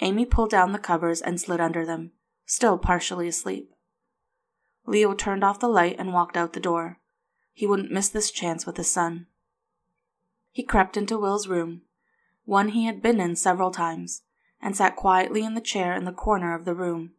Amy 0.01 0.27
pulled 0.27 0.51
down 0.51 0.73
the 0.73 0.79
covers 0.79 1.21
and 1.21 1.41
slid 1.41 1.61
under 1.61 1.87
them, 1.87 2.13
still 2.47 2.79
partially 2.79 3.29
asleep. 3.29 3.71
Leo 4.87 5.15
turned 5.15 5.45
off 5.45 5.61
the 5.61 5.69
light 5.69 5.97
and 5.99 6.13
walked 6.13 6.37
out 6.37 6.53
the 6.53 6.61
door. 6.61 6.99
He 7.53 7.67
wouldn't 7.67 7.93
miss 7.93 8.09
this 8.09 8.31
chance 8.31 8.67
with 8.67 8.77
his 8.77 8.91
son. 8.91 9.27
He 10.51 10.63
crept 10.63 10.97
into 10.97 11.19
Will's 11.19 11.49
room, 11.49 11.83
one 12.45 12.71
he 12.71 12.87
had 12.87 13.01
been 13.01 13.21
in 13.21 13.37
several 13.37 13.71
times, 13.71 14.23
and 14.61 14.77
sat 14.77 14.97
quietly 14.97 15.45
in 15.45 15.55
the 15.55 15.61
chair 15.61 15.95
in 15.95 16.05
the 16.05 16.13
corner 16.13 16.55
of 16.55 16.65
the 16.65 16.75
room. 16.75 17.13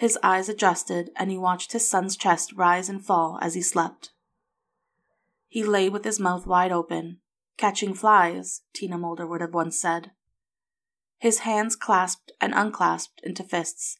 His 0.00 0.18
eyes 0.22 0.48
adjusted, 0.48 1.10
and 1.14 1.30
he 1.30 1.36
watched 1.36 1.72
his 1.72 1.86
son's 1.86 2.16
chest 2.16 2.54
rise 2.54 2.88
and 2.88 3.04
fall 3.04 3.38
as 3.42 3.52
he 3.52 3.60
slept. 3.60 4.12
He 5.46 5.62
lay 5.62 5.90
with 5.90 6.04
his 6.04 6.18
mouth 6.18 6.46
wide 6.46 6.72
open, 6.72 7.18
catching 7.58 7.92
flies, 7.92 8.62
Teena 8.72 8.98
Mulder 8.98 9.26
would 9.26 9.42
have 9.42 9.52
once 9.52 9.78
said. 9.78 10.12
His 11.18 11.40
hands 11.40 11.76
clasped 11.76 12.32
and 12.40 12.54
unclasped 12.54 13.20
into 13.22 13.44
fists 13.44 13.98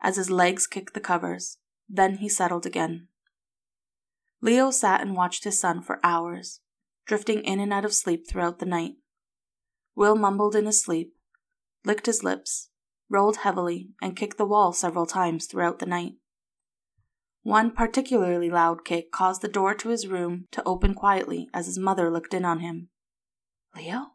as 0.00 0.14
his 0.14 0.30
legs 0.30 0.68
kicked 0.68 0.94
the 0.94 1.00
covers. 1.00 1.58
Then 1.88 2.18
he 2.18 2.28
settled 2.28 2.64
again. 2.64 3.08
Leo 4.40 4.70
sat 4.70 5.00
and 5.00 5.16
watched 5.16 5.42
his 5.42 5.58
son 5.58 5.82
for 5.82 5.98
hours, 6.04 6.60
drifting 7.06 7.42
in 7.42 7.58
and 7.58 7.72
out 7.72 7.84
of 7.84 7.92
sleep 7.92 8.24
throughout 8.28 8.60
the 8.60 8.66
night. 8.66 8.92
Will 9.96 10.14
mumbled 10.14 10.54
in 10.54 10.66
his 10.66 10.80
sleep, 10.80 11.12
licked 11.84 12.06
his 12.06 12.22
lips, 12.22 12.68
rolled 13.10 13.38
heavily, 13.38 13.90
and 14.00 14.16
kicked 14.16 14.38
the 14.38 14.46
wall 14.46 14.72
several 14.72 15.04
times 15.04 15.46
throughout 15.46 15.80
the 15.80 15.86
night. 15.86 16.14
One 17.42 17.72
particularly 17.72 18.50
loud 18.50 18.84
kick 18.84 19.10
caused 19.10 19.42
the 19.42 19.48
door 19.48 19.74
to 19.74 19.88
his 19.88 20.06
room 20.06 20.46
to 20.52 20.62
open 20.64 20.94
quietly 20.94 21.48
as 21.52 21.66
his 21.66 21.78
mother 21.78 22.10
looked 22.10 22.32
in 22.32 22.44
on 22.44 22.60
him. 22.60 22.88
Leo? 23.74 24.12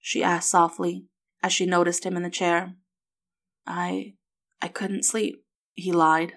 she 0.00 0.22
asked 0.22 0.50
softly, 0.50 1.06
as 1.42 1.52
she 1.52 1.66
noticed 1.66 2.04
him 2.04 2.16
in 2.16 2.22
the 2.22 2.30
chair. 2.30 2.74
I. 3.66 4.14
I 4.60 4.68
couldn't 4.68 5.04
sleep, 5.04 5.44
he 5.74 5.92
lied. 5.92 6.34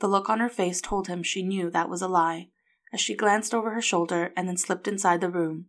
The 0.00 0.08
look 0.08 0.30
on 0.30 0.38
her 0.38 0.48
face 0.48 0.80
told 0.80 1.08
him 1.08 1.22
she 1.22 1.42
knew 1.42 1.70
that 1.70 1.88
was 1.88 2.02
a 2.02 2.08
lie, 2.08 2.48
as 2.92 3.00
she 3.00 3.16
glanced 3.16 3.52
over 3.52 3.70
her 3.70 3.82
shoulder 3.82 4.32
and 4.36 4.48
then 4.48 4.56
slipped 4.56 4.86
inside 4.86 5.20
the 5.20 5.30
room, 5.30 5.66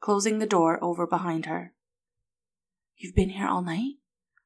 closing 0.00 0.38
the 0.38 0.46
door 0.46 0.82
over 0.82 1.06
behind 1.06 1.46
her. 1.46 1.74
You've 2.96 3.16
been 3.16 3.30
here 3.30 3.48
all 3.48 3.62
night? 3.62 3.94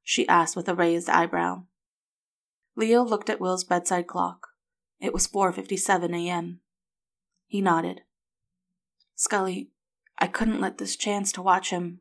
She 0.06 0.28
asked 0.28 0.54
with 0.54 0.68
a 0.68 0.74
raised 0.74 1.10
eyebrow. 1.10 1.64
Leo 2.76 3.02
looked 3.02 3.28
at 3.28 3.40
Will's 3.40 3.64
bedside 3.64 4.06
clock. 4.06 4.50
It 5.00 5.12
was 5.12 5.26
4:57 5.26 6.14
a.m. 6.14 6.60
He 7.48 7.60
nodded. 7.60 8.02
Scully, 9.16 9.72
I 10.18 10.28
couldn't 10.28 10.60
let 10.60 10.78
this 10.78 10.94
chance 10.94 11.32
to 11.32 11.42
watch 11.42 11.70
him 11.70 12.00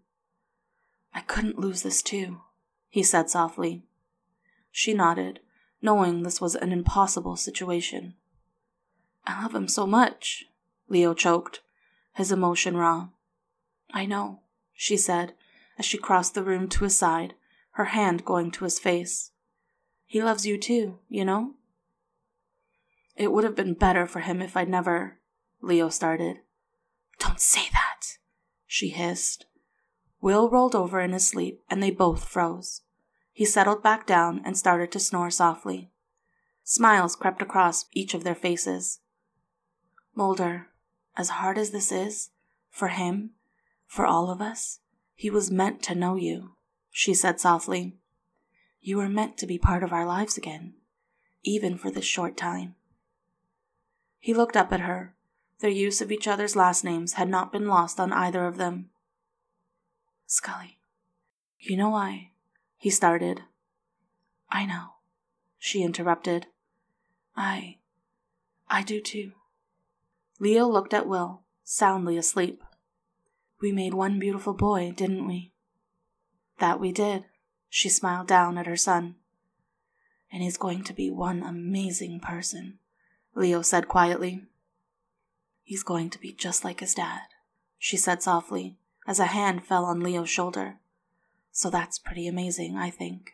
I 1.15 1.21
couldn't 1.21 1.57
lose 1.57 1.81
this 1.81 2.03
too, 2.03 2.41
he 2.89 3.01
said 3.01 3.29
softly. 3.29 3.83
She 4.69 4.93
nodded, 4.93 5.39
knowing 5.81 6.23
this 6.23 6.41
was 6.41 6.55
an 6.55 6.73
impossible 6.73 7.37
situation. 7.37 8.15
I 9.25 9.41
love 9.41 9.55
him 9.55 9.69
so 9.69 9.87
much, 9.87 10.43
Leo 10.89 11.13
choked, 11.13 11.61
his 12.15 12.33
emotion 12.33 12.75
raw. 12.75 13.07
I 13.93 14.05
know, 14.05 14.41
she 14.73 14.97
said 14.97 15.35
as 15.79 15.85
she 15.85 15.97
crossed 15.97 16.33
the 16.33 16.43
room 16.43 16.67
to 16.69 16.83
his 16.83 16.97
side, 16.97 17.33
her 17.75 17.85
hand 17.85 18.25
going 18.25 18.51
to 18.51 18.63
his 18.63 18.79
face. 18.79 19.31
He 20.05 20.23
loves 20.23 20.45
you 20.45 20.57
too, 20.57 20.99
you 21.09 21.25
know? 21.25 21.55
It 23.15 23.31
would 23.31 23.43
have 23.43 23.55
been 23.55 23.73
better 23.73 24.05
for 24.05 24.21
him 24.21 24.41
if 24.41 24.57
I'd 24.57 24.69
never. 24.69 25.19
Leo 25.61 25.89
started. 25.89 26.37
Don't 27.19 27.39
say 27.39 27.67
that, 27.71 28.17
she 28.65 28.89
hissed, 28.89 29.45
Will 30.21 30.49
rolled 30.49 30.73
over 30.73 31.01
in 31.01 31.11
his 31.11 31.27
sleep, 31.27 31.61
and 31.69 31.83
they 31.83 31.91
both 31.91 32.27
froze. 32.27 32.81
He 33.31 33.45
settled 33.45 33.83
back 33.83 34.07
down 34.07 34.41
and 34.43 34.57
started 34.57 34.91
to 34.93 34.99
snore 34.99 35.29
softly. 35.29 35.91
Smiles 36.63 37.15
crept 37.15 37.41
across 37.41 37.85
each 37.93 38.13
of 38.13 38.23
their 38.23 38.35
faces. 38.35 39.01
Mulder, 40.15 40.69
as 41.15 41.29
hard 41.29 41.57
as 41.57 41.71
this 41.71 41.91
is, 41.91 42.31
for 42.69 42.87
him, 42.87 43.31
for 43.85 44.05
all 44.05 44.31
of 44.31 44.41
us, 44.41 44.79
he 45.13 45.29
was 45.29 45.51
meant 45.51 45.83
to 45.83 45.93
know 45.93 46.15
you, 46.15 46.54
she 46.97 47.13
said 47.13 47.41
softly. 47.41 47.93
You 48.79 48.95
were 48.95 49.09
meant 49.09 49.37
to 49.39 49.45
be 49.45 49.57
part 49.57 49.83
of 49.83 49.91
our 49.91 50.05
lives 50.05 50.37
again, 50.37 50.75
even 51.43 51.77
for 51.77 51.91
this 51.91 52.05
short 52.05 52.37
time. 52.37 52.75
He 54.17 54.33
looked 54.33 54.55
up 54.55 54.71
at 54.71 54.79
her. 54.79 55.13
Their 55.59 55.69
use 55.69 55.99
of 55.99 56.09
each 56.09 56.25
other's 56.25 56.55
last 56.55 56.85
names 56.85 57.13
had 57.13 57.27
not 57.27 57.51
been 57.51 57.67
lost 57.67 57.99
on 57.99 58.13
either 58.13 58.45
of 58.45 58.55
them. 58.55 58.91
Scully, 60.25 60.79
you 61.59 61.75
know 61.75 61.93
I. 61.93 62.31
He 62.77 62.89
started. 62.89 63.41
I 64.49 64.65
know, 64.65 64.93
she 65.59 65.83
interrupted. 65.83 66.47
I. 67.35 67.79
I 68.69 68.83
do 68.83 69.01
too. 69.01 69.33
Leo 70.39 70.65
looked 70.65 70.93
at 70.93 71.09
Will, 71.09 71.41
soundly 71.61 72.15
asleep. 72.15 72.63
We 73.59 73.73
made 73.73 73.93
one 73.93 74.17
beautiful 74.17 74.53
boy, 74.53 74.93
didn't 74.95 75.27
we? 75.27 75.51
That 76.59 76.79
we 76.79 76.91
did, 76.91 77.25
she 77.69 77.89
smiled 77.89 78.27
down 78.27 78.57
at 78.57 78.67
her 78.67 78.77
son. 78.77 79.15
And 80.31 80.41
he's 80.41 80.57
going 80.57 80.83
to 80.85 80.93
be 80.93 81.11
one 81.11 81.43
amazing 81.43 82.19
person, 82.19 82.79
Leo 83.35 83.61
said 83.61 83.87
quietly. 83.87 84.43
He's 85.63 85.83
going 85.83 86.09
to 86.11 86.19
be 86.19 86.31
just 86.31 86.63
like 86.63 86.79
his 86.79 86.93
dad, 86.93 87.21
she 87.77 87.97
said 87.97 88.21
softly, 88.21 88.77
as 89.07 89.19
a 89.19 89.25
hand 89.25 89.65
fell 89.65 89.85
on 89.85 90.01
Leo's 90.01 90.29
shoulder. 90.29 90.79
So 91.51 91.69
that's 91.69 91.99
pretty 91.99 92.27
amazing, 92.27 92.77
I 92.77 92.89
think. 92.89 93.33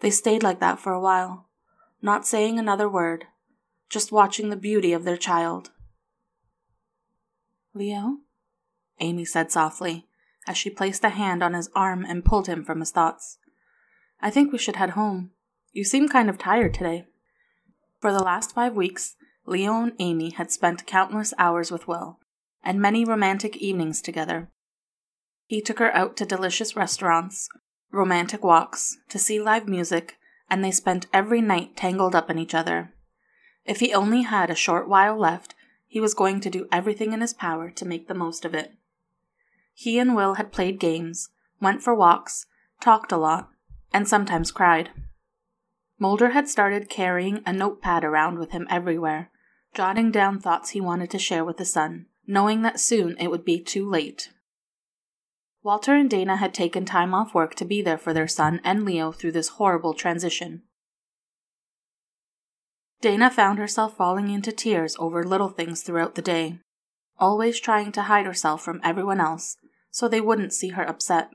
They 0.00 0.10
stayed 0.10 0.42
like 0.42 0.60
that 0.60 0.78
for 0.78 0.92
a 0.92 1.00
while, 1.00 1.46
not 2.02 2.26
saying 2.26 2.58
another 2.58 2.88
word, 2.88 3.24
just 3.88 4.12
watching 4.12 4.50
the 4.50 4.56
beauty 4.56 4.92
of 4.92 5.04
their 5.04 5.16
child. 5.16 5.70
Leo? 7.72 8.18
Amy 9.00 9.24
said 9.24 9.50
softly, 9.50 10.06
as 10.46 10.56
she 10.56 10.70
placed 10.70 11.04
a 11.04 11.10
hand 11.10 11.42
on 11.42 11.54
his 11.54 11.70
arm 11.74 12.04
and 12.04 12.24
pulled 12.24 12.46
him 12.46 12.64
from 12.64 12.80
his 12.80 12.90
thoughts. 12.90 13.38
I 14.20 14.30
think 14.30 14.52
we 14.52 14.58
should 14.58 14.76
head 14.76 14.90
home. 14.90 15.30
You 15.72 15.84
seem 15.84 16.08
kind 16.08 16.30
of 16.30 16.38
tired 16.38 16.74
today. 16.74 17.06
For 18.00 18.12
the 18.12 18.22
last 18.22 18.54
five 18.54 18.74
weeks, 18.74 19.16
Leo 19.46 19.82
and 19.82 19.92
Amy 19.98 20.30
had 20.30 20.50
spent 20.50 20.86
countless 20.86 21.34
hours 21.38 21.70
with 21.70 21.88
Will, 21.88 22.18
and 22.62 22.80
many 22.80 23.04
romantic 23.04 23.56
evenings 23.58 24.00
together. 24.00 24.50
He 25.46 25.60
took 25.60 25.78
her 25.78 25.94
out 25.94 26.16
to 26.16 26.24
delicious 26.24 26.74
restaurants, 26.76 27.48
romantic 27.90 28.42
walks, 28.42 28.96
to 29.10 29.18
see 29.18 29.40
live 29.40 29.68
music, 29.68 30.16
and 30.48 30.64
they 30.64 30.70
spent 30.70 31.06
every 31.12 31.40
night 31.40 31.76
tangled 31.76 32.14
up 32.14 32.30
in 32.30 32.38
each 32.38 32.54
other. 32.54 32.92
If 33.64 33.80
he 33.80 33.94
only 33.94 34.22
had 34.22 34.50
a 34.50 34.54
short 34.54 34.88
while 34.88 35.18
left, 35.18 35.54
he 35.86 36.00
was 36.00 36.14
going 36.14 36.40
to 36.40 36.50
do 36.50 36.66
everything 36.72 37.12
in 37.12 37.20
his 37.20 37.34
power 37.34 37.70
to 37.70 37.86
make 37.86 38.08
the 38.08 38.14
most 38.14 38.44
of 38.44 38.54
it. 38.54 38.72
He 39.74 39.98
and 39.98 40.14
Will 40.14 40.34
had 40.34 40.52
played 40.52 40.78
games, 40.78 41.30
went 41.60 41.82
for 41.82 41.94
walks, 41.94 42.46
talked 42.80 43.10
a 43.10 43.16
lot, 43.16 43.50
and 43.92 44.06
sometimes 44.06 44.52
cried. 44.52 44.90
Mulder 45.98 46.30
had 46.30 46.48
started 46.48 46.88
carrying 46.88 47.42
a 47.44 47.52
notepad 47.52 48.04
around 48.04 48.38
with 48.38 48.52
him 48.52 48.66
everywhere, 48.70 49.30
jotting 49.74 50.10
down 50.10 50.40
thoughts 50.40 50.70
he 50.70 50.80
wanted 50.80 51.10
to 51.10 51.18
share 51.18 51.44
with 51.44 51.56
the 51.56 51.64
son, 51.64 52.06
knowing 52.26 52.62
that 52.62 52.80
soon 52.80 53.16
it 53.18 53.30
would 53.30 53.44
be 53.44 53.60
too 53.60 53.88
late. 53.88 54.30
Walter 55.62 55.94
and 55.94 56.08
Dana 56.08 56.36
had 56.36 56.54
taken 56.54 56.84
time 56.84 57.14
off 57.14 57.34
work 57.34 57.54
to 57.56 57.64
be 57.64 57.82
there 57.82 57.98
for 57.98 58.12
their 58.12 58.28
son 58.28 58.60
and 58.62 58.84
Leo 58.84 59.12
through 59.12 59.32
this 59.32 59.48
horrible 59.48 59.94
transition. 59.94 60.62
Dana 63.00 63.30
found 63.30 63.58
herself 63.58 63.96
falling 63.96 64.30
into 64.30 64.52
tears 64.52 64.96
over 64.98 65.24
little 65.24 65.48
things 65.48 65.82
throughout 65.82 66.14
the 66.14 66.22
day, 66.22 66.58
always 67.18 67.58
trying 67.58 67.92
to 67.92 68.02
hide 68.02 68.26
herself 68.26 68.62
from 68.62 68.80
everyone 68.84 69.20
else 69.20 69.56
so 69.94 70.08
they 70.08 70.20
wouldn't 70.20 70.52
see 70.52 70.70
her 70.70 70.82
upset. 70.82 71.30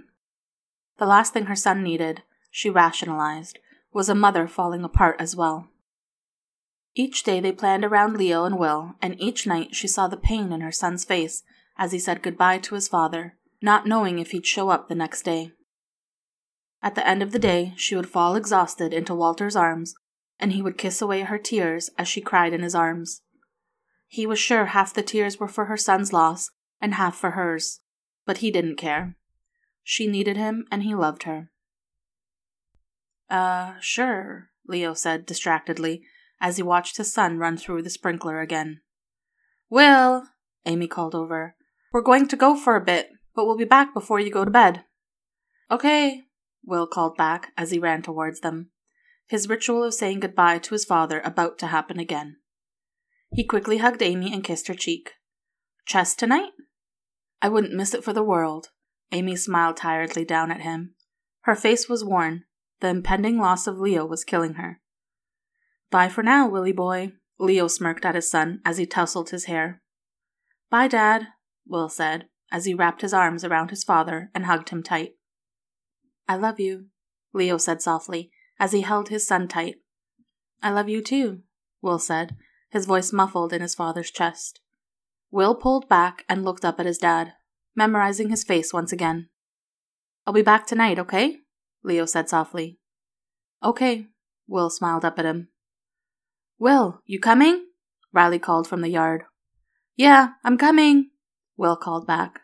The 0.97 1.05
last 1.05 1.31
thing 1.31 1.45
her 1.45 1.55
son 1.55 1.81
needed, 1.81 2.23
she 2.51 2.69
rationalized, 2.69 3.57
was 3.93 4.09
a 4.09 4.13
mother 4.13 4.49
falling 4.49 4.83
apart 4.83 5.15
as 5.17 5.33
well. 5.33 5.69
Each 6.93 7.23
day 7.23 7.39
they 7.39 7.53
planned 7.53 7.85
around 7.85 8.17
Leo 8.17 8.43
and 8.43 8.59
Will, 8.59 8.95
and 9.01 9.15
each 9.17 9.47
night 9.47 9.75
she 9.75 9.87
saw 9.87 10.09
the 10.09 10.17
pain 10.17 10.51
in 10.51 10.59
her 10.59 10.73
son's 10.73 11.05
face 11.05 11.41
as 11.77 11.93
he 11.93 11.99
said 11.99 12.21
goodbye 12.21 12.57
to 12.57 12.75
his 12.75 12.89
father, 12.89 13.37
not 13.61 13.87
knowing 13.87 14.19
if 14.19 14.31
he'd 14.31 14.45
show 14.45 14.67
up 14.67 14.89
the 14.89 14.95
next 14.95 15.21
day. 15.21 15.53
At 16.83 16.95
the 16.95 17.07
end 17.07 17.23
of 17.23 17.31
the 17.31 17.39
day, 17.39 17.73
she 17.77 17.95
would 17.95 18.09
fall 18.09 18.35
exhausted 18.35 18.93
into 18.93 19.15
Walter's 19.15 19.55
arms, 19.55 19.95
and 20.37 20.51
he 20.51 20.61
would 20.61 20.77
kiss 20.77 21.01
away 21.01 21.21
her 21.21 21.37
tears 21.37 21.91
as 21.97 22.09
she 22.09 22.19
cried 22.19 22.51
in 22.51 22.61
his 22.61 22.75
arms. 22.75 23.21
He 24.09 24.27
was 24.27 24.37
sure 24.37 24.65
half 24.65 24.93
the 24.93 25.01
tears 25.01 25.39
were 25.39 25.47
for 25.47 25.65
her 25.65 25.77
son's 25.77 26.11
loss 26.11 26.49
and 26.81 26.95
half 26.95 27.15
for 27.15 27.31
hers, 27.31 27.79
but 28.29 28.37
he 28.37 28.51
didn't 28.51 28.75
care. 28.75 29.15
She 29.83 30.05
needed 30.05 30.37
him 30.37 30.67
and 30.71 30.83
he 30.83 30.93
loved 30.93 31.23
her. 31.23 31.49
Uh, 33.27 33.73
sure, 33.79 34.51
Leo 34.67 34.93
said 34.93 35.25
distractedly 35.25 36.03
as 36.39 36.57
he 36.57 36.61
watched 36.61 36.97
his 36.97 37.11
son 37.11 37.39
run 37.39 37.57
through 37.57 37.81
the 37.81 37.89
sprinkler 37.89 38.39
again. 38.39 38.81
Will, 39.67 40.25
Amy 40.67 40.87
called 40.87 41.15
over. 41.15 41.55
We're 41.91 42.03
going 42.03 42.27
to 42.27 42.35
go 42.35 42.55
for 42.55 42.75
a 42.75 42.85
bit, 42.85 43.09
but 43.33 43.47
we'll 43.47 43.57
be 43.57 43.65
back 43.65 43.95
before 43.95 44.19
you 44.19 44.29
go 44.29 44.45
to 44.45 44.51
bed. 44.51 44.83
Okay, 45.71 46.25
Will 46.63 46.85
called 46.85 47.17
back 47.17 47.51
as 47.57 47.71
he 47.71 47.79
ran 47.79 48.03
towards 48.03 48.41
them, 48.41 48.69
his 49.25 49.49
ritual 49.49 49.83
of 49.83 49.95
saying 49.95 50.19
goodbye 50.19 50.59
to 50.59 50.75
his 50.75 50.85
father 50.85 51.19
about 51.25 51.57
to 51.57 51.65
happen 51.65 51.99
again. 51.99 52.35
He 53.33 53.43
quickly 53.43 53.79
hugged 53.79 54.03
Amy 54.03 54.31
and 54.31 54.43
kissed 54.43 54.67
her 54.67 54.75
cheek. 54.75 55.13
Chess 55.87 56.15
tonight? 56.15 56.51
I 57.41 57.49
wouldn't 57.49 57.73
miss 57.73 57.93
it 57.93 58.03
for 58.03 58.13
the 58.13 58.23
world. 58.23 58.69
Amy 59.11 59.35
smiled 59.35 59.77
tiredly 59.77 60.25
down 60.25 60.51
at 60.51 60.61
him. 60.61 60.95
Her 61.41 61.55
face 61.55 61.87
was 61.87 62.03
worn. 62.03 62.43
The 62.81 62.89
impending 62.89 63.37
loss 63.37 63.67
of 63.67 63.79
Leo 63.79 64.05
was 64.05 64.23
killing 64.23 64.55
her. 64.55 64.81
Bye 65.91 66.09
for 66.09 66.23
now, 66.23 66.47
Willie 66.47 66.71
boy, 66.71 67.13
Leo 67.39 67.67
smirked 67.67 68.05
at 68.05 68.15
his 68.15 68.29
son 68.29 68.61
as 68.63 68.77
he 68.77 68.85
tousled 68.85 69.29
his 69.29 69.45
hair. 69.45 69.81
Bye, 70.69 70.87
Dad, 70.87 71.27
Will 71.67 71.89
said 71.89 72.27
as 72.51 72.65
he 72.65 72.73
wrapped 72.73 73.01
his 73.01 73.13
arms 73.13 73.43
around 73.43 73.69
his 73.69 73.83
father 73.83 74.29
and 74.33 74.45
hugged 74.45 74.69
him 74.69 74.83
tight. 74.83 75.13
I 76.27 76.35
love 76.35 76.59
you, 76.59 76.87
Leo 77.33 77.57
said 77.57 77.81
softly 77.81 78.31
as 78.59 78.71
he 78.71 78.81
held 78.81 79.09
his 79.09 79.25
son 79.25 79.47
tight. 79.47 79.75
I 80.61 80.71
love 80.71 80.89
you 80.89 81.01
too, 81.01 81.43
Will 81.81 81.99
said, 81.99 82.35
his 82.69 82.85
voice 82.85 83.13
muffled 83.13 83.53
in 83.53 83.61
his 83.61 83.75
father's 83.75 84.11
chest. 84.11 84.59
Will 85.31 85.55
pulled 85.55 85.87
back 85.87 86.25
and 86.27 86.43
looked 86.43 86.65
up 86.65 86.79
at 86.79 86.85
his 86.85 86.97
dad, 86.97 87.33
memorizing 87.75 88.29
his 88.29 88.43
face 88.43 88.73
once 88.73 88.91
again. 88.91 89.29
I'll 90.25 90.33
be 90.33 90.41
back 90.41 90.65
tonight, 90.65 90.99
okay? 90.99 91.37
Leo 91.83 92.05
said 92.05 92.29
softly. 92.29 92.79
Okay, 93.63 94.07
Will 94.47 94.69
smiled 94.69 95.05
up 95.05 95.19
at 95.19 95.25
him. 95.25 95.49
Will, 96.57 97.01
you 97.05 97.19
coming? 97.19 97.67
Riley 98.11 98.39
called 98.39 98.67
from 98.67 98.81
the 98.81 98.89
yard. 98.89 99.23
Yeah, 99.95 100.29
I'm 100.43 100.57
coming, 100.57 101.11
Will 101.57 101.75
called 101.75 102.07
back. 102.07 102.41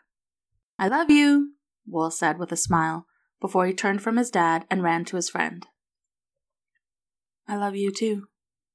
I 0.78 0.88
love 0.88 1.10
you, 1.10 1.54
Will 1.86 2.10
said 2.10 2.38
with 2.38 2.52
a 2.52 2.56
smile 2.56 3.06
before 3.40 3.66
he 3.66 3.72
turned 3.72 4.02
from 4.02 4.16
his 4.16 4.30
dad 4.30 4.64
and 4.70 4.82
ran 4.82 5.04
to 5.06 5.16
his 5.16 5.28
friend. 5.28 5.66
I 7.48 7.56
love 7.56 7.76
you 7.76 7.92
too, 7.92 8.28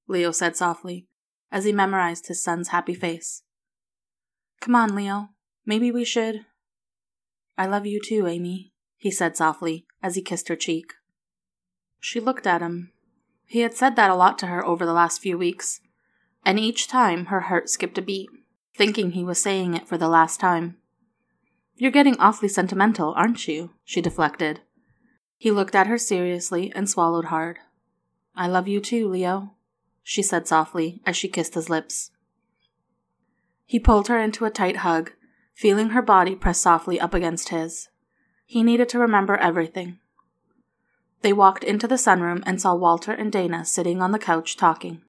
Leo 0.08 0.32
said 0.32 0.56
softly 0.56 1.08
as 1.52 1.66
he 1.66 1.74
memorized 1.74 2.28
his 2.28 2.42
son's 2.42 2.70
happy 2.70 2.94
face. 2.94 3.44
Come 4.62 4.76
on, 4.76 4.96
Leo. 4.96 5.30
Maybe 5.66 5.92
we 5.92 6.06
should. 6.06 6.46
I 7.58 7.66
love 7.66 7.86
you 7.88 8.00
too, 8.00 8.28
Amy, 8.28 8.74
he 8.96 9.10
said 9.10 9.36
softly 9.36 9.86
as 10.02 10.16
he 10.16 10.22
kissed 10.22 10.48
her 10.50 10.56
cheek. 10.56 10.94
She 12.00 12.20
looked 12.20 12.46
at 12.46 12.62
him. 12.62 12.94
He 13.46 13.62
had 13.62 13.74
said 13.74 13.96
that 13.96 14.12
a 14.12 14.16
lot 14.16 14.38
to 14.40 14.48
her 14.48 14.66
over 14.66 14.86
the 14.86 14.94
last 14.94 15.20
few 15.20 15.38
weeks, 15.38 15.82
and 16.46 16.60
each 16.60 16.88
time 16.88 17.26
her 17.26 17.42
heart 17.42 17.70
skipped 17.70 17.98
a 17.98 18.02
beat, 18.04 18.30
thinking 18.76 19.12
he 19.12 19.24
was 19.24 19.40
saying 19.40 19.74
it 19.74 19.88
for 19.88 19.98
the 19.98 20.08
last 20.08 20.40
time. 20.40 20.78
You're 21.76 21.92
getting 21.92 22.18
awfully 22.20 22.48
sentimental, 22.48 23.14
aren't 23.16 23.48
you? 23.48 23.72
she 23.84 24.00
deflected. 24.00 24.62
He 25.38 25.50
looked 25.50 25.74
at 25.74 25.88
her 25.88 25.98
seriously 25.98 26.72
and 26.76 26.88
swallowed 26.88 27.26
hard. 27.26 27.58
I 28.36 28.48
love 28.48 28.68
you 28.68 28.80
too, 28.80 29.08
Leo, 29.08 29.56
she 30.04 30.22
said 30.22 30.48
softly 30.48 31.02
as 31.04 31.18
she 31.18 31.28
kissed 31.28 31.56
his 31.56 31.70
lips. 31.70 32.12
He 33.66 33.80
pulled 33.80 34.08
her 34.08 34.20
into 34.20 34.46
a 34.46 34.50
tight 34.50 34.78
hug, 34.78 35.12
feeling 35.54 35.90
her 35.90 36.02
body 36.02 36.36
press 36.36 36.60
softly 36.60 37.00
up 37.00 37.14
against 37.14 37.50
his. 37.50 37.90
He 38.46 38.64
needed 38.64 38.90
to 38.90 39.00
remember 39.00 39.38
everything. 39.38 40.00
They 41.22 41.34
walked 41.34 41.64
into 41.64 41.88
the 41.88 41.96
sunroom 41.96 42.42
and 42.46 42.60
saw 42.60 42.76
Walter 42.76 43.12
and 43.12 43.32
Dana 43.32 43.64
sitting 43.64 44.02
on 44.02 44.12
the 44.12 44.20
couch 44.20 44.58
talking. 44.58 45.04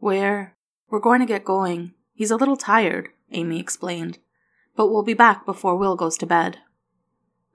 We're. 0.00 0.54
we're 0.88 1.00
going 1.00 1.20
to 1.20 1.26
get 1.26 1.44
going. 1.44 1.94
He's 2.12 2.30
a 2.30 2.36
little 2.36 2.56
tired, 2.56 3.08
Amy 3.32 3.58
explained, 3.58 4.18
but 4.76 4.88
we'll 4.88 5.02
be 5.02 5.14
back 5.14 5.44
before 5.44 5.76
Will 5.76 5.96
goes 5.96 6.16
to 6.18 6.26
bed. 6.26 6.58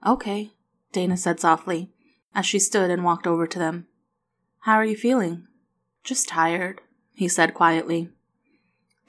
Okay, 0.06 0.52
Dana 0.92 1.16
said 1.16 1.40
softly, 1.40 1.90
as 2.34 2.44
she 2.44 2.58
stood 2.58 2.90
and 2.90 3.04
walked 3.04 3.26
over 3.26 3.46
to 3.46 3.58
them. 3.58 3.86
How 4.60 4.74
are 4.74 4.84
you 4.84 4.96
feeling? 4.96 5.46
Just 6.04 6.28
tired, 6.28 6.82
he 7.12 7.28
said 7.28 7.54
quietly. 7.54 8.10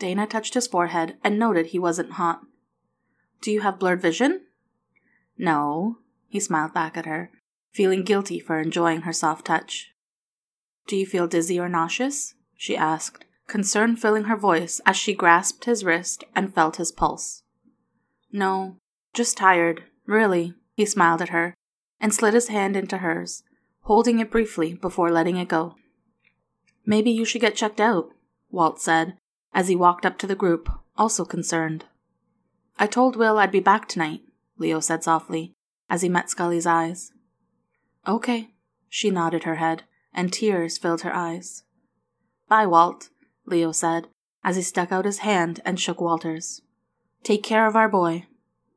Dana 0.01 0.25
touched 0.25 0.55
his 0.55 0.65
forehead 0.65 1.17
and 1.23 1.37
noted 1.37 1.67
he 1.67 1.77
wasn't 1.77 2.13
hot. 2.13 2.41
Do 3.39 3.51
you 3.51 3.61
have 3.61 3.77
blurred 3.77 4.01
vision? 4.01 4.41
No, 5.37 5.99
he 6.27 6.39
smiled 6.39 6.73
back 6.73 6.97
at 6.97 7.05
her, 7.05 7.29
feeling 7.71 8.01
guilty 8.01 8.39
for 8.39 8.59
enjoying 8.59 9.01
her 9.01 9.13
soft 9.13 9.45
touch. 9.45 9.91
Do 10.87 10.97
you 10.97 11.05
feel 11.05 11.27
dizzy 11.27 11.59
or 11.59 11.69
nauseous? 11.69 12.33
she 12.55 12.75
asked, 12.75 13.25
concern 13.45 13.95
filling 13.95 14.23
her 14.23 14.35
voice 14.35 14.81
as 14.87 14.97
she 14.97 15.13
grasped 15.13 15.65
his 15.65 15.85
wrist 15.85 16.23
and 16.35 16.51
felt 16.51 16.77
his 16.77 16.91
pulse. 16.91 17.43
No, 18.31 18.77
just 19.13 19.37
tired, 19.37 19.83
really, 20.07 20.55
he 20.73 20.83
smiled 20.87 21.21
at 21.21 21.29
her 21.29 21.53
and 21.99 22.11
slid 22.11 22.33
his 22.33 22.47
hand 22.47 22.75
into 22.75 22.97
hers, 22.97 23.43
holding 23.81 24.17
it 24.17 24.31
briefly 24.31 24.73
before 24.73 25.11
letting 25.11 25.37
it 25.37 25.47
go. 25.47 25.75
Maybe 26.87 27.11
you 27.11 27.23
should 27.23 27.41
get 27.41 27.55
checked 27.55 27.79
out, 27.79 28.09
Walt 28.49 28.81
said, 28.81 29.19
as 29.53 29.67
he 29.67 29.75
walked 29.75 30.05
up 30.05 30.17
to 30.19 30.27
the 30.27 30.35
group, 30.35 30.69
also 30.97 31.25
concerned. 31.25 31.85
I 32.77 32.87
told 32.87 33.15
Will 33.15 33.37
I'd 33.37 33.51
be 33.51 33.59
back 33.59 33.87
tonight, 33.87 34.21
Leo 34.57 34.79
said 34.79 35.03
softly, 35.03 35.53
as 35.89 36.01
he 36.01 36.09
met 36.09 36.29
Scully's 36.29 36.65
eyes. 36.65 37.11
Okay, 38.07 38.49
she 38.89 39.09
nodded 39.09 39.43
her 39.43 39.55
head, 39.55 39.83
and 40.13 40.31
tears 40.31 40.77
filled 40.77 41.01
her 41.01 41.13
eyes. 41.13 41.63
Bye, 42.47 42.65
Walt, 42.65 43.09
Leo 43.45 43.71
said, 43.71 44.07
as 44.43 44.55
he 44.55 44.61
stuck 44.61 44.91
out 44.91 45.05
his 45.05 45.19
hand 45.19 45.59
and 45.65 45.79
shook 45.79 46.01
Walter's. 46.01 46.61
Take 47.23 47.43
care 47.43 47.67
of 47.67 47.75
our 47.75 47.89
boy. 47.89 48.25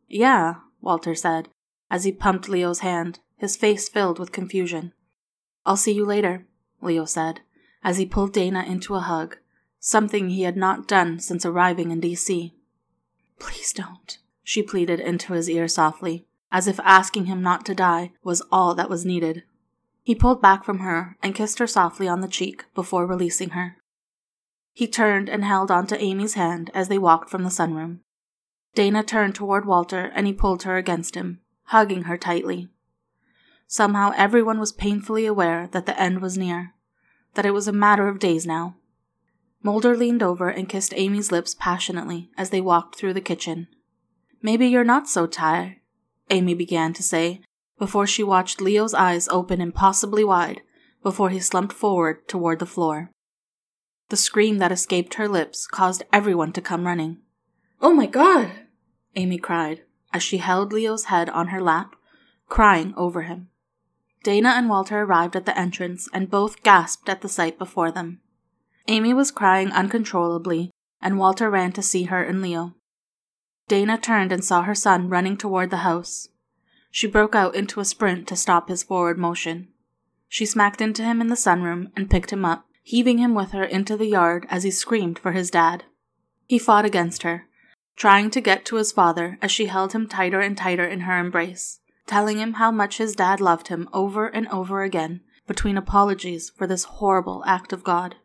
Yeah, 0.08 0.56
Walter 0.80 1.14
said, 1.14 1.48
as 1.90 2.04
he 2.04 2.12
pumped 2.12 2.48
Leo's 2.48 2.80
hand, 2.80 3.20
his 3.36 3.56
face 3.56 3.88
filled 3.88 4.18
with 4.18 4.32
confusion. 4.32 4.92
I'll 5.64 5.76
see 5.76 5.92
you 5.92 6.04
later, 6.04 6.46
Leo 6.82 7.04
said, 7.04 7.40
as 7.82 7.96
he 7.96 8.06
pulled 8.06 8.32
Dana 8.32 8.62
into 8.62 8.94
a 8.94 9.00
hug, 9.00 9.38
something 9.86 10.30
he 10.30 10.44
had 10.44 10.56
not 10.56 10.88
done 10.88 11.20
since 11.20 11.44
arriving 11.44 11.90
in 11.90 12.00
DC. 12.00 12.52
Please 13.38 13.70
don't, 13.74 14.16
she 14.42 14.62
pleaded 14.62 14.98
into 14.98 15.34
his 15.34 15.50
ear 15.50 15.68
softly, 15.68 16.24
as 16.50 16.66
if 16.66 16.80
asking 16.80 17.26
him 17.26 17.42
not 17.42 17.66
to 17.66 17.74
die 17.74 18.10
was 18.22 18.40
all 18.50 18.74
that 18.74 18.88
was 18.88 19.04
needed. 19.04 19.42
He 20.02 20.14
pulled 20.14 20.40
back 20.40 20.64
from 20.64 20.78
her 20.78 21.18
and 21.22 21.34
kissed 21.34 21.58
her 21.58 21.66
softly 21.66 22.08
on 22.08 22.22
the 22.22 22.28
cheek 22.28 22.64
before 22.74 23.06
releasing 23.06 23.50
her. 23.50 23.76
He 24.72 24.88
turned 24.88 25.28
and 25.28 25.44
held 25.44 25.70
onto 25.70 25.96
Amy's 25.96 26.32
hand 26.32 26.70
as 26.72 26.88
they 26.88 26.96
walked 26.96 27.28
from 27.28 27.42
the 27.42 27.50
sunroom. 27.50 27.98
Dana 28.74 29.02
turned 29.02 29.34
toward 29.34 29.66
Walter 29.66 30.10
and 30.14 30.26
he 30.26 30.32
pulled 30.32 30.62
her 30.62 30.78
against 30.78 31.14
him, 31.14 31.40
hugging 31.64 32.04
her 32.04 32.16
tightly. 32.16 32.70
Somehow 33.66 34.14
everyone 34.16 34.58
was 34.58 34.72
painfully 34.72 35.26
aware 35.26 35.68
that 35.72 35.84
the 35.84 36.00
end 36.00 36.22
was 36.22 36.38
near, 36.38 36.72
that 37.34 37.44
it 37.44 37.52
was 37.52 37.68
a 37.68 37.72
matter 37.72 38.08
of 38.08 38.18
days 38.18 38.46
now. 38.46 38.76
Mulder 39.64 39.96
leaned 39.96 40.22
over 40.22 40.50
and 40.50 40.68
kissed 40.68 40.92
Amy's 40.94 41.32
lips 41.32 41.56
passionately 41.58 42.30
as 42.36 42.50
they 42.50 42.60
walked 42.60 42.96
through 42.96 43.14
the 43.14 43.22
kitchen. 43.22 43.66
Maybe 44.42 44.68
you're 44.68 44.84
not 44.84 45.08
so 45.08 45.26
tired, 45.26 45.76
Amy 46.28 46.52
began 46.52 46.92
to 46.92 47.02
say, 47.02 47.40
before 47.78 48.06
she 48.06 48.22
watched 48.22 48.60
Leo's 48.60 48.92
eyes 48.92 49.26
open 49.28 49.62
impossibly 49.62 50.22
wide, 50.22 50.60
before 51.02 51.30
he 51.30 51.40
slumped 51.40 51.72
forward 51.72 52.28
toward 52.28 52.58
the 52.58 52.66
floor. 52.66 53.10
The 54.10 54.18
scream 54.18 54.58
that 54.58 54.70
escaped 54.70 55.14
her 55.14 55.28
lips 55.28 55.66
caused 55.66 56.02
everyone 56.12 56.52
to 56.52 56.60
come 56.60 56.86
running. 56.86 57.22
Oh 57.80 57.94
my 57.94 58.06
god! 58.06 58.52
Amy 59.16 59.38
cried 59.38 59.82
as 60.12 60.22
she 60.22 60.38
held 60.38 60.74
Leo's 60.74 61.04
head 61.04 61.30
on 61.30 61.48
her 61.48 61.60
lap, 61.60 61.96
crying 62.48 62.92
over 62.98 63.22
him. 63.22 63.48
Dana 64.22 64.50
and 64.50 64.68
Walter 64.68 65.00
arrived 65.00 65.34
at 65.34 65.46
the 65.46 65.58
entrance 65.58 66.06
and 66.12 66.30
both 66.30 66.62
gasped 66.62 67.08
at 67.08 67.22
the 67.22 67.28
sight 67.30 67.58
before 67.58 67.90
them. 67.90 68.20
Amy 68.86 69.14
was 69.14 69.30
crying 69.30 69.70
uncontrollably, 69.72 70.70
and 71.00 71.18
Walter 71.18 71.50
ran 71.50 71.72
to 71.72 71.82
see 71.82 72.04
her 72.04 72.22
and 72.22 72.42
Leo. 72.42 72.74
Dana 73.66 73.96
turned 73.96 74.30
and 74.30 74.44
saw 74.44 74.62
her 74.62 74.74
son 74.74 75.08
running 75.08 75.36
toward 75.36 75.70
the 75.70 75.78
house. 75.78 76.28
She 76.90 77.06
broke 77.06 77.34
out 77.34 77.54
into 77.54 77.80
a 77.80 77.84
sprint 77.84 78.28
to 78.28 78.36
stop 78.36 78.68
his 78.68 78.82
forward 78.82 79.18
motion. 79.18 79.68
She 80.28 80.46
smacked 80.46 80.80
into 80.80 81.02
him 81.02 81.20
in 81.20 81.28
the 81.28 81.36
sunroom 81.36 81.90
and 81.96 82.10
picked 82.10 82.32
him 82.32 82.44
up, 82.44 82.66
heaving 82.82 83.18
him 83.18 83.34
with 83.34 83.52
her 83.52 83.64
into 83.64 83.96
the 83.96 84.06
yard 84.06 84.46
as 84.50 84.64
he 84.64 84.70
screamed 84.70 85.18
for 85.18 85.32
his 85.32 85.50
dad. 85.50 85.84
He 86.46 86.58
fought 86.58 86.84
against 86.84 87.22
her, 87.22 87.46
trying 87.96 88.30
to 88.32 88.40
get 88.40 88.64
to 88.66 88.76
his 88.76 88.92
father 88.92 89.38
as 89.40 89.50
she 89.50 89.66
held 89.66 89.92
him 89.92 90.06
tighter 90.06 90.40
and 90.40 90.58
tighter 90.58 90.86
in 90.86 91.00
her 91.00 91.18
embrace, 91.18 91.80
telling 92.06 92.38
him 92.38 92.54
how 92.54 92.70
much 92.70 92.98
his 92.98 93.16
dad 93.16 93.40
loved 93.40 93.68
him 93.68 93.88
over 93.92 94.26
and 94.26 94.46
over 94.48 94.82
again, 94.82 95.22
between 95.46 95.78
apologies 95.78 96.50
for 96.50 96.66
this 96.66 96.84
horrible 96.84 97.42
act 97.46 97.72
of 97.72 97.82
God. 97.82 98.16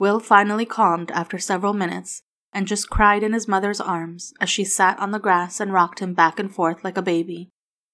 Will 0.00 0.18
finally 0.18 0.64
calmed 0.64 1.10
after 1.10 1.38
several 1.38 1.74
minutes 1.74 2.22
and 2.54 2.66
just 2.66 2.88
cried 2.88 3.22
in 3.22 3.34
his 3.34 3.46
mother's 3.46 3.82
arms 3.82 4.32
as 4.40 4.48
she 4.48 4.64
sat 4.64 4.98
on 4.98 5.10
the 5.10 5.18
grass 5.18 5.60
and 5.60 5.74
rocked 5.74 5.98
him 6.00 6.14
back 6.14 6.40
and 6.40 6.50
forth 6.50 6.82
like 6.82 6.96
a 6.96 7.02
baby, 7.02 7.50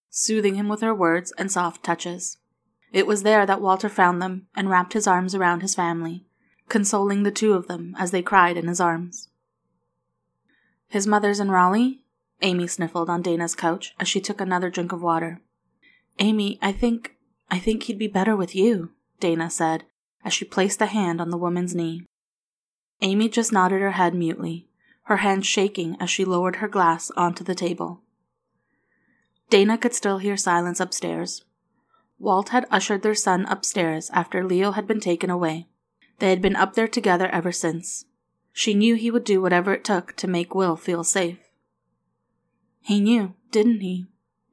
soothing 0.09 0.55
him 0.55 0.69
with 0.69 0.83
her 0.83 0.95
words 0.95 1.33
and 1.37 1.51
soft 1.51 1.83
touches. 1.83 2.39
It 2.93 3.09
was 3.09 3.25
there 3.25 3.45
that 3.45 3.61
Walter 3.61 3.89
found 3.89 4.23
them 4.23 4.47
and 4.55 4.71
wrapped 4.71 4.93
his 4.93 5.09
arms 5.09 5.35
around 5.35 5.63
his 5.63 5.75
family, 5.75 6.25
consoling 6.69 7.25
the 7.25 7.33
two 7.33 7.55
of 7.55 7.67
them 7.67 7.97
as 7.99 8.13
they 8.13 8.23
cried 8.23 8.57
in 8.57 8.69
his 8.69 8.81
arms. 8.81 9.29
His 10.87 11.09
mother's 11.09 11.41
in 11.41 11.51
Raleigh? 11.51 12.05
Amy 12.41 12.69
sniffled 12.69 13.11
on 13.11 13.21
Dana's 13.21 13.57
couch 13.57 13.97
as 13.99 14.07
she 14.07 14.21
took 14.21 14.41
another 14.41 14.71
drink 14.71 14.93
of 14.93 15.03
water. 15.03 15.41
Amy, 16.21 16.57
I 16.63 16.71
think 16.71 17.17
I 17.51 17.59
think 17.59 17.83
he'd 17.83 17.99
be 17.99 18.07
better 18.07 18.37
with 18.37 18.55
you, 18.55 18.93
Dana 19.19 19.51
said 19.51 19.87
as 20.27 20.35
she 20.35 20.45
placed 20.45 20.83
a 20.83 20.87
hand 20.87 21.21
on 21.21 21.31
the 21.31 21.39
woman's 21.39 21.73
knee. 21.73 22.05
Amy 23.01 23.29
just 23.29 23.53
nodded 23.53 23.81
her 23.81 23.93
head 23.93 24.13
mutely, 24.13 24.67
her 25.05 25.19
hand 25.19 25.47
shaking 25.47 25.97
as 26.01 26.11
she 26.11 26.25
lowered 26.25 26.57
her 26.57 26.67
glass 26.67 27.13
onto 27.17 27.45
the 27.45 27.55
table. 27.55 28.03
Dana 29.49 29.79
could 29.79 29.95
still 29.95 30.19
hear 30.19 30.37
silence 30.37 30.81
upstairs. 30.81 31.45
Walt 32.19 32.49
had 32.49 32.67
ushered 32.73 33.03
their 33.03 33.15
son 33.15 33.47
upstairs 33.47 34.11
after 34.13 34.43
Leo 34.43 34.73
had 34.73 34.89
been 34.89 34.99
taken 34.99 35.31
away. 35.31 35.69
They 36.19 36.31
had 36.31 36.43
been 36.43 36.57
up 36.57 36.75
there 36.75 36.89
together 36.89 37.29
ever 37.29 37.53
since. 37.53 38.07
She 38.53 38.75
knew 38.75 38.97
he 38.97 39.13
would 39.13 39.25
do 39.25 39.41
whatever 39.41 39.73
it 39.75 39.85
took 39.85 40.17
to 40.17 40.27
make 40.27 40.57
Will 40.57 40.77
feel 40.77 41.05
safe. 41.05 41.39
He 42.81 43.01
knew, 43.01 43.35
didn't 43.53 43.81
he? 43.81 44.07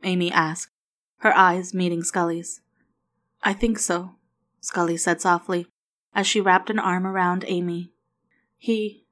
Amy 0.04 0.32
asked, 0.32 0.70
her 1.20 1.36
eyes 1.36 1.74
meeting 1.74 2.04
Scully's. 2.04 2.62
I 3.42 3.54
think 3.54 3.80
so, 3.80 4.16
Scully 4.64 4.96
said 4.96 5.20
softly, 5.20 5.68
as 6.16 6.26
she 6.26 6.40
wrapped 6.40 6.70
an 6.70 6.80
arm 6.80 7.06
around 7.06 7.44
Amy 7.48 7.92
he. 8.58 9.04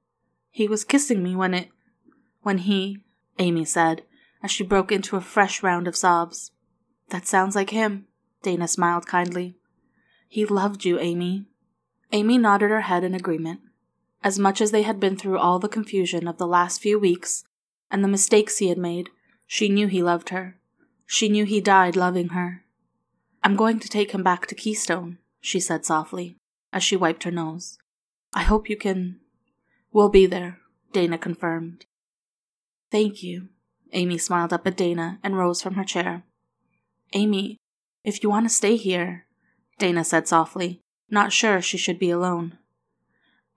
he 0.49 0.65
was 0.65 0.85
kissing 0.85 1.21
me 1.21 1.35
when 1.35 1.53
it. 1.53 1.67
when 2.41 2.59
he. 2.59 2.99
Amy 3.37 3.65
said, 3.65 4.03
as 4.41 4.49
she 4.49 4.63
broke 4.63 4.93
into 4.93 5.17
a 5.17 5.21
fresh 5.21 5.61
round 5.61 5.89
of 5.89 5.95
sobs. 5.97 6.51
That 7.09 7.27
sounds 7.27 7.53
like 7.53 7.71
him, 7.71 8.07
Dana 8.43 8.69
smiled 8.69 9.05
kindly. 9.05 9.57
He 10.29 10.45
loved 10.45 10.85
you, 10.85 10.97
Amy. 10.99 11.47
Amy 12.13 12.37
nodded 12.37 12.69
her 12.69 12.81
head 12.81 13.03
in 13.03 13.13
agreement. 13.13 13.59
As 14.23 14.39
much 14.39 14.61
as 14.61 14.71
they 14.71 14.83
had 14.83 15.01
been 15.01 15.17
through 15.17 15.37
all 15.37 15.59
the 15.59 15.67
confusion 15.67 16.29
of 16.29 16.37
the 16.37 16.47
last 16.47 16.79
few 16.81 16.97
weeks 16.97 17.43
and 17.89 18.01
the 18.01 18.07
mistakes 18.07 18.59
he 18.59 18.69
had 18.69 18.77
made, 18.77 19.09
she 19.45 19.67
knew 19.67 19.87
he 19.87 20.01
loved 20.01 20.29
her. 20.29 20.61
She 21.05 21.27
knew 21.27 21.43
he 21.43 21.59
died 21.59 21.97
loving 21.97 22.29
her. 22.29 22.63
I'm 23.43 23.57
going 23.57 23.81
to 23.81 23.89
take 23.89 24.11
him 24.11 24.23
back 24.23 24.47
to 24.47 24.55
Keystone, 24.55 25.17
she 25.41 25.60
said 25.60 25.86
softly, 25.86 26.38
as 26.71 26.84
she 26.84 26.95
wiped 26.95 27.23
her 27.23 27.32
nose. 27.32 27.77
I 28.34 28.43
hope 28.43 28.69
you 28.69 28.77
can 28.77 29.19
We'll 29.93 30.10
be 30.10 30.25
there, 30.25 30.60
Dana 30.93 31.17
confirmed. 31.17 31.86
Thank 32.91 33.23
you. 33.23 33.49
Amy 33.91 34.17
smiled 34.17 34.54
up 34.54 34.65
at 34.65 34.77
Dana 34.77 35.19
and 35.21 35.38
rose 35.38 35.62
from 35.62 35.73
her 35.73 35.84
chair. 35.84 36.23
Amy, 37.12 37.58
if 38.06 38.23
you 38.23 38.30
want 38.30 38.45
to 38.45 38.56
stay 38.56 38.77
here, 38.77 39.25
Dana 39.80 40.06
said 40.06 40.30
softly, 40.30 40.80
not 41.10 41.34
sure 41.34 41.62
she 41.62 41.77
should 41.77 41.99
be 41.99 42.10
alone. 42.10 42.58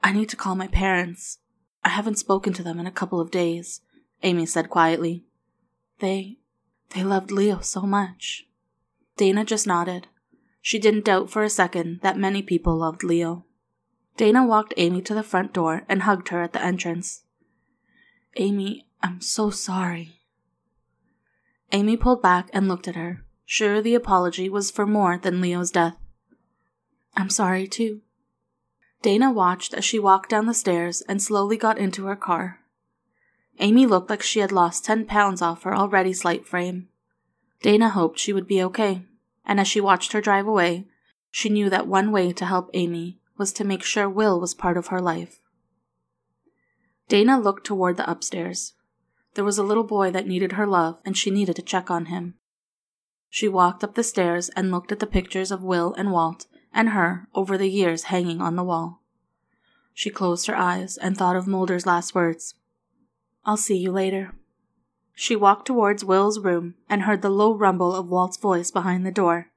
I 0.03 0.13
need 0.13 0.29
to 0.31 0.37
call 0.37 0.57
my 0.57 0.67
parents. 0.67 1.39
I 1.85 1.91
haven't 1.91 2.19
spoken 2.19 2.53
to 2.55 2.65
them 2.65 2.81
in 2.81 2.87
a 2.87 2.93
couple 2.93 3.21
of 3.21 3.31
days, 3.31 3.81
Amy 4.25 4.45
said 4.45 4.71
quietly. 4.71 5.25
They. 6.01 6.39
they 6.91 7.05
loved 7.05 7.31
Leo 7.31 7.61
so 7.61 7.83
much. 7.83 8.47
Dana 9.17 9.45
just 9.45 9.69
nodded. 9.69 10.09
She 10.67 10.79
didn't 10.79 11.05
doubt 11.05 11.29
for 11.29 11.43
a 11.43 11.51
second 11.51 12.01
that 12.01 12.17
many 12.17 12.41
people 12.41 12.75
loved 12.75 13.05
Leo. 13.05 13.45
Dana 14.17 14.47
walked 14.47 14.73
Amy 14.79 15.03
to 15.03 15.13
the 15.13 15.23
front 15.23 15.53
door 15.53 15.83
and 15.91 16.05
hugged 16.05 16.31
her 16.31 16.41
at 16.41 16.55
the 16.55 16.65
entrance. 16.65 17.25
Amy, 18.37 18.87
I'm 19.03 19.21
so 19.21 19.51
sorry. 19.51 20.21
Amy 21.71 21.99
pulled 21.99 22.23
back 22.23 22.49
and 22.55 22.67
looked 22.67 22.89
at 22.89 22.97
her, 22.97 23.27
sure 23.45 23.83
the 23.83 23.95
apology 23.95 24.49
was 24.49 24.71
for 24.71 24.87
more 24.87 25.19
than 25.19 25.43
Leo's 25.43 25.71
death. 25.71 25.99
I'm 27.15 27.29
sorry, 27.29 27.69
too. 27.69 28.01
Dana 29.03 29.31
watched 29.31 29.75
as 29.75 29.85
she 29.85 29.99
walked 29.99 30.31
down 30.31 30.47
the 30.47 30.55
stairs 30.55 31.03
and 31.03 31.21
slowly 31.21 31.59
got 31.59 31.77
into 31.77 32.07
her 32.07 32.17
car. 32.17 32.61
Amy 33.59 33.85
looked 33.85 34.09
like 34.09 34.23
she 34.23 34.41
had 34.41 34.51
lost 34.51 34.87
ten 34.87 35.05
pounds 35.05 35.43
off 35.43 35.65
her 35.65 35.77
already 35.77 36.15
slight 36.15 36.47
frame. 36.47 36.89
Dana 37.61 37.91
hoped 37.91 38.19
she 38.19 38.33
would 38.33 38.47
be 38.47 38.63
okay, 38.63 39.03
and 39.45 39.61
as 39.61 39.69
she 39.69 39.81
watched 39.81 40.13
her 40.13 40.21
drive 40.21 40.47
away, 40.47 40.87
she 41.31 41.49
knew 41.49 41.69
that 41.71 41.87
one 41.87 42.13
way 42.13 42.33
to 42.33 42.47
help 42.47 42.71
Amy 42.75 43.19
was 43.37 43.53
to 43.53 43.65
make 43.65 43.83
sure 43.83 44.09
Will 44.09 44.41
was 44.41 44.55
part 44.55 44.77
of 44.77 44.89
her 44.89 45.01
life. 45.01 45.41
Dana 47.09 47.39
looked 47.39 47.67
toward 47.67 47.97
the 47.97 48.11
upstairs. 48.11 48.75
There 49.35 49.45
was 49.45 49.59
a 49.59 49.65
little 49.65 49.85
boy 49.85 50.11
that 50.13 50.27
needed 50.27 50.53
her 50.53 50.67
love, 50.67 51.01
and 51.05 51.17
she 51.17 51.31
needed 51.31 51.57
to 51.57 51.63
check 51.63 51.91
on 51.91 52.07
him. 52.07 52.35
She 53.29 53.49
walked 53.49 53.83
up 53.83 53.95
the 53.95 54.05
stairs 54.05 54.49
and 54.51 54.71
looked 54.71 54.93
at 54.93 55.01
the 55.01 55.07
pictures 55.07 55.51
of 55.51 55.63
Will 55.63 55.93
and 55.95 56.13
Walt 56.13 56.47
and 56.73 56.91
her 56.91 57.29
over 57.35 57.59
the 57.59 57.69
years 57.69 58.05
hanging 58.05 58.41
on 58.41 58.57
the 58.57 58.65
wall. 58.65 59.03
She 59.93 60.11
closed 60.11 60.47
her 60.47 60.57
eyes 60.57 60.97
and 60.97 61.17
thought 61.17 61.37
of 61.37 61.47
Mulder's 61.47 61.87
last 61.87 62.15
words 62.15 62.55
I'll 63.45 63.57
see 63.57 63.77
you 63.77 63.93
later. 63.93 64.35
She 65.15 65.37
walked 65.37 65.67
towards 65.67 66.05
Will's 66.05 66.41
room 66.41 66.75
and 66.89 67.03
heard 67.03 67.23
the 67.23 67.31
low 67.31 67.55
rumble 67.55 67.95
of 67.95 68.11
Walt's 68.11 68.37
voice 68.37 68.71
behind 68.71 69.07
the 69.07 69.13
door. 69.13 69.49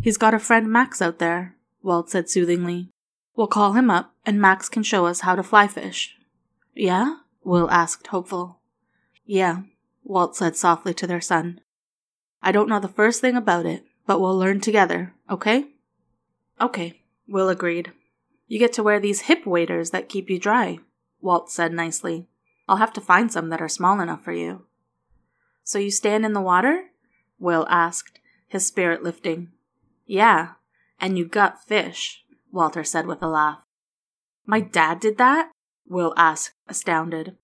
He's 0.00 0.18
got 0.18 0.34
a 0.34 0.38
friend 0.38 0.70
Max 0.70 1.00
out 1.00 1.18
there, 1.18 1.56
Walt 1.82 2.10
said 2.10 2.28
soothingly. 2.28 2.90
We'll 3.34 3.46
call 3.46 3.72
him 3.72 3.90
up, 3.90 4.14
and 4.24 4.40
Max 4.40 4.68
can 4.68 4.82
show 4.82 5.06
us 5.06 5.20
how 5.20 5.34
to 5.34 5.42
fly 5.42 5.66
fish. 5.66 6.16
Yeah? 6.74 7.16
Will 7.42 7.70
asked, 7.70 8.08
hopeful. 8.08 8.60
Yeah, 9.24 9.62
Walt 10.04 10.36
said 10.36 10.56
softly 10.56 10.92
to 10.94 11.06
their 11.06 11.20
son. 11.20 11.60
I 12.42 12.52
don't 12.52 12.68
know 12.68 12.80
the 12.80 12.88
first 12.88 13.20
thing 13.20 13.36
about 13.36 13.66
it, 13.66 13.84
but 14.06 14.20
we'll 14.20 14.36
learn 14.36 14.60
together, 14.60 15.14
okay? 15.30 15.66
Okay, 16.60 17.00
Will 17.26 17.48
agreed. 17.48 17.92
You 18.46 18.58
get 18.58 18.72
to 18.74 18.82
wear 18.82 19.00
these 19.00 19.22
hip 19.22 19.46
waders 19.46 19.90
that 19.90 20.08
keep 20.08 20.30
you 20.30 20.38
dry, 20.38 20.78
Walt 21.20 21.50
said 21.50 21.72
nicely. 21.72 22.28
I'll 22.68 22.76
have 22.76 22.92
to 22.94 23.00
find 23.00 23.30
some 23.30 23.48
that 23.50 23.62
are 23.62 23.68
small 23.68 24.00
enough 24.00 24.24
for 24.24 24.32
you. 24.32 24.66
So 25.64 25.78
you 25.78 25.90
stand 25.90 26.24
in 26.24 26.32
the 26.32 26.40
water? 26.40 26.86
Will 27.38 27.66
asked, 27.68 28.18
his 28.48 28.66
spirit 28.66 29.02
lifting. 29.02 29.50
Yeah, 30.06 30.52
and 31.00 31.18
you 31.18 31.26
gut 31.26 31.58
fish, 31.66 32.24
Walter 32.52 32.84
said 32.84 33.06
with 33.06 33.22
a 33.22 33.28
laugh. 33.28 33.62
My 34.46 34.60
dad 34.60 35.00
did 35.00 35.18
that? 35.18 35.50
Will 35.88 36.14
asked, 36.16 36.52
astounded. 36.68 37.36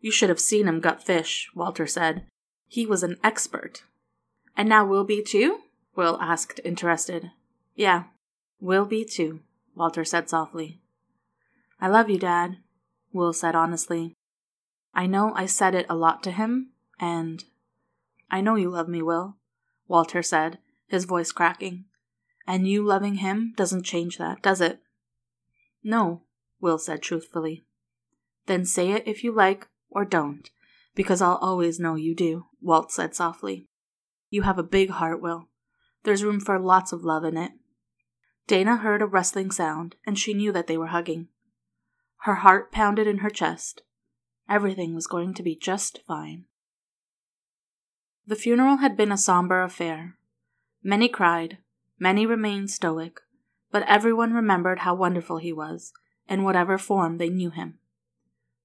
You 0.00 0.12
should 0.12 0.28
have 0.28 0.40
seen 0.40 0.68
him 0.68 0.80
gut 0.80 1.02
fish, 1.02 1.50
Walter 1.54 1.86
said. 1.86 2.24
He 2.66 2.86
was 2.86 3.02
an 3.02 3.16
expert. 3.24 3.82
And 4.56 4.68
now 4.68 4.84
Will 4.84 5.04
be 5.04 5.22
too? 5.22 5.60
Will 5.96 6.18
asked, 6.20 6.60
interested. 6.64 7.32
Yeah, 7.74 8.04
Will 8.60 8.84
be 8.84 9.04
too, 9.04 9.40
Walter 9.74 10.04
said 10.04 10.28
softly. 10.28 10.80
I 11.80 11.88
love 11.88 12.10
you, 12.10 12.18
Dad, 12.18 12.58
Will 13.12 13.32
said 13.32 13.54
honestly. 13.54 14.14
I 14.98 15.06
know 15.06 15.32
I 15.36 15.46
said 15.46 15.76
it 15.76 15.86
a 15.88 15.94
lot 15.94 16.24
to 16.24 16.32
him, 16.32 16.70
and 16.98 17.44
I 18.32 18.40
know 18.40 18.56
you 18.56 18.68
love 18.68 18.88
me, 18.88 19.00
Will, 19.00 19.36
Walter 19.86 20.24
said, 20.24 20.58
his 20.88 21.04
voice 21.04 21.30
cracking. 21.30 21.84
And 22.48 22.66
you 22.66 22.82
loving 22.84 23.14
him 23.14 23.54
doesn't 23.56 23.84
change 23.84 24.18
that, 24.18 24.42
does 24.42 24.60
it? 24.60 24.80
No, 25.84 26.24
Will 26.60 26.78
said 26.78 27.00
truthfully. 27.00 27.64
Then 28.46 28.64
say 28.64 28.90
it 28.90 29.06
if 29.06 29.22
you 29.22 29.30
like 29.30 29.68
or 29.88 30.04
don't, 30.04 30.50
because 30.96 31.22
I'll 31.22 31.36
always 31.36 31.78
know 31.78 31.94
you 31.94 32.12
do, 32.16 32.46
Walt 32.60 32.90
said 32.90 33.14
softly. 33.14 33.68
You 34.30 34.42
have 34.42 34.58
a 34.58 34.64
big 34.64 34.90
heart, 34.90 35.22
Will. 35.22 35.48
There's 36.02 36.24
room 36.24 36.40
for 36.40 36.58
lots 36.58 36.92
of 36.92 37.04
love 37.04 37.22
in 37.22 37.36
it. 37.36 37.52
Dana 38.48 38.78
heard 38.78 39.00
a 39.00 39.06
rustling 39.06 39.52
sound, 39.52 39.94
and 40.04 40.18
she 40.18 40.34
knew 40.34 40.50
that 40.50 40.66
they 40.66 40.76
were 40.76 40.88
hugging. 40.88 41.28
Her 42.22 42.34
heart 42.34 42.72
pounded 42.72 43.06
in 43.06 43.18
her 43.18 43.30
chest. 43.30 43.82
Everything 44.48 44.94
was 44.94 45.06
going 45.06 45.34
to 45.34 45.42
be 45.42 45.54
just 45.54 46.00
fine. 46.06 46.44
The 48.26 48.36
funeral 48.36 48.76
had 48.76 48.96
been 48.96 49.12
a 49.12 49.18
somber 49.18 49.62
affair. 49.62 50.16
Many 50.82 51.08
cried, 51.08 51.58
many 51.98 52.26
remained 52.26 52.70
stoic, 52.70 53.20
but 53.70 53.82
everyone 53.88 54.32
remembered 54.32 54.80
how 54.80 54.94
wonderful 54.94 55.38
he 55.38 55.52
was, 55.52 55.92
in 56.28 56.44
whatever 56.44 56.78
form 56.78 57.18
they 57.18 57.28
knew 57.28 57.50
him. 57.50 57.78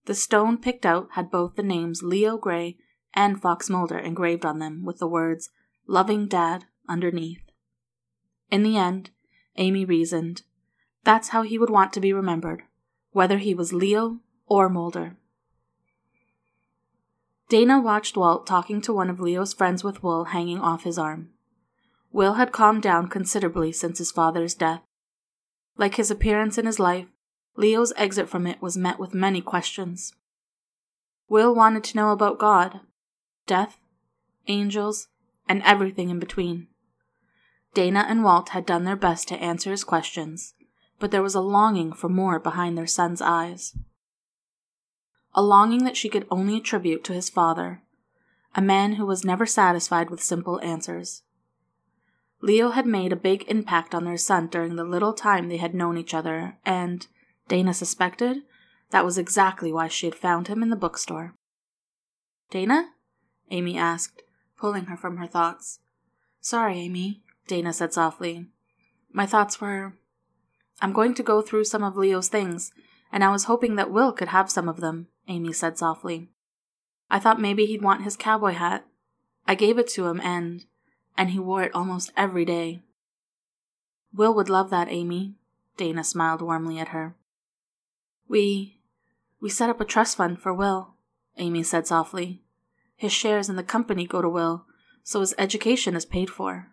The 0.05 0.15
stone 0.15 0.57
picked 0.57 0.85
out 0.85 1.09
had 1.11 1.31
both 1.31 1.55
the 1.55 1.63
names 1.63 2.03
Leo 2.03 2.37
Gray 2.37 2.77
and 3.13 3.41
Fox 3.41 3.69
Mulder 3.69 3.97
engraved 3.97 4.45
on 4.45 4.59
them 4.59 4.83
with 4.83 4.99
the 4.99 5.07
words 5.07 5.49
Loving 5.87 6.27
Dad 6.27 6.65
underneath. 6.87 7.41
In 8.49 8.63
the 8.63 8.77
end, 8.77 9.11
Amy 9.57 9.85
reasoned, 9.85 10.43
that's 11.03 11.29
how 11.29 11.41
he 11.41 11.57
would 11.57 11.69
want 11.69 11.93
to 11.93 11.99
be 11.99 12.13
remembered, 12.13 12.63
whether 13.11 13.37
he 13.37 13.53
was 13.53 13.73
Leo 13.73 14.19
or 14.45 14.69
Mulder. 14.69 15.17
Dana 17.53 17.79
watched 17.79 18.17
Walt 18.17 18.47
talking 18.47 18.81
to 18.81 18.91
one 18.91 19.11
of 19.11 19.19
Leo's 19.19 19.53
friends 19.53 19.83
with 19.83 20.01
Will 20.01 20.23
hanging 20.23 20.57
off 20.57 20.85
his 20.85 20.97
arm. 20.97 21.29
Will 22.11 22.33
had 22.33 22.51
calmed 22.51 22.81
down 22.81 23.09
considerably 23.09 23.71
since 23.71 23.99
his 23.99 24.11
father's 24.11 24.55
death. 24.55 24.81
Like 25.77 25.93
his 25.93 26.09
appearance 26.09 26.57
in 26.57 26.65
his 26.65 26.79
life, 26.79 27.05
Leo's 27.55 27.93
exit 27.95 28.27
from 28.27 28.47
it 28.47 28.59
was 28.59 28.75
met 28.75 28.97
with 28.97 29.13
many 29.13 29.39
questions. 29.39 30.13
Will 31.29 31.53
wanted 31.53 31.83
to 31.83 31.95
know 31.95 32.09
about 32.09 32.39
God, 32.39 32.79
death, 33.45 33.77
angels, 34.47 35.09
and 35.47 35.61
everything 35.61 36.09
in 36.09 36.17
between. 36.17 36.69
Dana 37.75 38.03
and 38.09 38.23
Walt 38.23 38.49
had 38.49 38.65
done 38.65 38.83
their 38.83 38.95
best 38.95 39.27
to 39.27 39.37
answer 39.37 39.69
his 39.69 39.83
questions, 39.83 40.55
but 40.97 41.11
there 41.11 41.21
was 41.21 41.35
a 41.35 41.39
longing 41.39 41.93
for 41.93 42.09
more 42.09 42.39
behind 42.39 42.75
their 42.75 42.87
son's 42.87 43.21
eyes. 43.21 43.77
A 45.35 45.41
longing 45.41 45.83
that 45.83 45.97
she 45.97 46.09
could 46.09 46.27
only 46.29 46.57
attribute 46.57 47.03
to 47.05 47.13
his 47.13 47.29
father, 47.29 47.81
a 48.55 48.61
man 48.61 48.93
who 48.93 49.05
was 49.05 49.25
never 49.25 49.45
satisfied 49.45 50.09
with 50.09 50.21
simple 50.21 50.61
answers. 50.61 51.23
Leo 52.41 52.71
had 52.71 52.85
made 52.85 53.11
a 53.11 53.15
big 53.15 53.43
impact 53.47 53.95
on 53.95 54.03
their 54.03 54.17
son 54.17 54.47
during 54.47 54.75
the 54.75 54.83
little 54.83 55.13
time 55.13 55.47
they 55.47 55.57
had 55.57 55.73
known 55.73 55.97
each 55.97 56.13
other, 56.13 56.57
and, 56.65 57.07
Dana 57.47 57.73
suspected, 57.73 58.43
that 58.91 59.05
was 59.05 59.17
exactly 59.17 59.73
why 59.73 59.87
she 59.87 60.05
had 60.05 60.13
found 60.13 60.47
him 60.47 60.61
in 60.61 60.69
the 60.69 60.75
bookstore. 60.75 61.33
Dana? 62.51 62.89
Amy 63.49 63.77
asked, 63.77 64.21
pulling 64.57 64.85
her 64.85 64.97
from 64.97 65.17
her 65.17 65.25
thoughts. 65.25 65.79
Sorry, 66.41 66.79
Amy, 66.79 67.23
Dana 67.47 67.73
said 67.73 67.93
softly. 67.93 68.47
My 69.11 69.25
thoughts 69.25 69.59
were. 69.59 69.93
I'm 70.81 70.93
going 70.93 71.15
to 71.15 71.23
go 71.23 71.41
through 71.41 71.63
some 71.63 71.83
of 71.83 71.97
Leo's 71.97 72.27
things, 72.27 72.71
and 73.11 73.23
I 73.23 73.31
was 73.31 73.45
hoping 73.45 73.77
that 73.77 73.91
Will 73.91 74.11
could 74.11 74.27
have 74.29 74.51
some 74.51 74.67
of 74.67 74.79
them, 74.79 75.07
Amy 75.27 75.53
said 75.53 75.77
softly. 75.77 76.29
I 77.09 77.19
thought 77.19 77.39
maybe 77.39 77.65
he'd 77.65 77.81
want 77.81 78.03
his 78.03 78.17
cowboy 78.17 78.53
hat. 78.53 78.85
I 79.47 79.55
gave 79.55 79.77
it 79.77 79.87
to 79.89 80.07
him, 80.07 80.19
and. 80.21 80.65
and 81.17 81.31
he 81.31 81.39
wore 81.39 81.63
it 81.63 81.75
almost 81.75 82.11
every 82.17 82.45
day. 82.45 82.81
Will 84.13 84.33
would 84.33 84.49
love 84.49 84.69
that, 84.69 84.89
Amy. 84.89 85.35
Dana 85.77 86.03
smiled 86.03 86.41
warmly 86.41 86.79
at 86.79 86.89
her. 86.89 87.15
We. 88.27 88.79
we 89.41 89.49
set 89.49 89.69
up 89.69 89.81
a 89.81 89.85
trust 89.85 90.17
fund 90.17 90.39
for 90.39 90.53
Will, 90.53 90.95
Amy 91.37 91.63
said 91.63 91.87
softly. 91.87 92.41
His 92.95 93.11
shares 93.11 93.49
in 93.49 93.55
the 93.55 93.63
company 93.63 94.05
go 94.05 94.21
to 94.21 94.29
Will, 94.29 94.65
so 95.03 95.19
his 95.19 95.35
education 95.37 95.95
is 95.95 96.05
paid 96.05 96.29
for. 96.29 96.69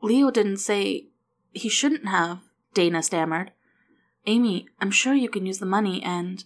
Leo 0.00 0.30
didn't 0.30 0.58
say 0.58 1.08
he 1.52 1.68
shouldn't 1.68 2.08
have, 2.08 2.40
Dana 2.74 3.02
stammered. 3.02 3.52
Amy, 4.26 4.68
I'm 4.80 4.90
sure 4.90 5.14
you 5.14 5.28
can 5.28 5.46
use 5.46 5.58
the 5.58 5.66
money 5.66 6.02
and. 6.02 6.44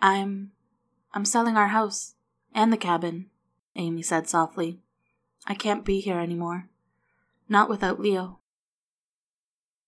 I'm. 0.00 0.52
I'm 1.12 1.24
selling 1.24 1.56
our 1.56 1.68
house 1.68 2.14
and 2.54 2.72
the 2.72 2.76
cabin, 2.76 3.26
Amy 3.76 4.02
said 4.02 4.28
softly. 4.28 4.80
I 5.46 5.54
can't 5.54 5.84
be 5.84 6.00
here 6.00 6.18
anymore. 6.18 6.68
Not 7.48 7.68
without 7.68 8.00
Leo. 8.00 8.40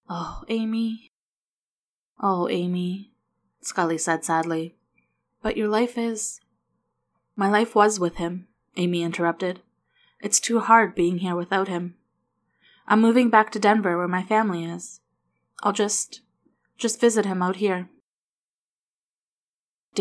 Oh, 0.09 0.43
Amy. 0.49 1.13
Oh, 2.21 2.49
Amy, 2.49 3.13
Scully 3.61 3.99
said 3.99 4.25
sadly. 4.25 4.75
But 5.43 5.57
your 5.57 5.69
life 5.69 5.97
is. 5.99 6.41
My 7.37 7.49
life 7.49 7.75
was 7.75 8.01
with 8.01 8.17
him, 8.17 8.49
Amy 8.77 9.03
interrupted. 9.03 9.61
It's 10.21 10.41
too 10.41 10.61
hard 10.61 10.95
being 10.95 11.19
here 11.19 11.37
without 11.37 11.69
him. 11.69 11.95
I'm 12.87 13.01
moving 13.01 13.31
back 13.31 13.51
to 13.53 13.59
Denver 13.59 13.97
where 13.97 14.09
my 14.09 14.23
family 14.23 14.65
is. 14.65 15.01
I'll 15.63 15.73
just. 15.73 16.21
just 16.77 17.01
visit 17.01 17.25
him 17.25 17.43
out 17.43 17.57
here. 17.57 17.89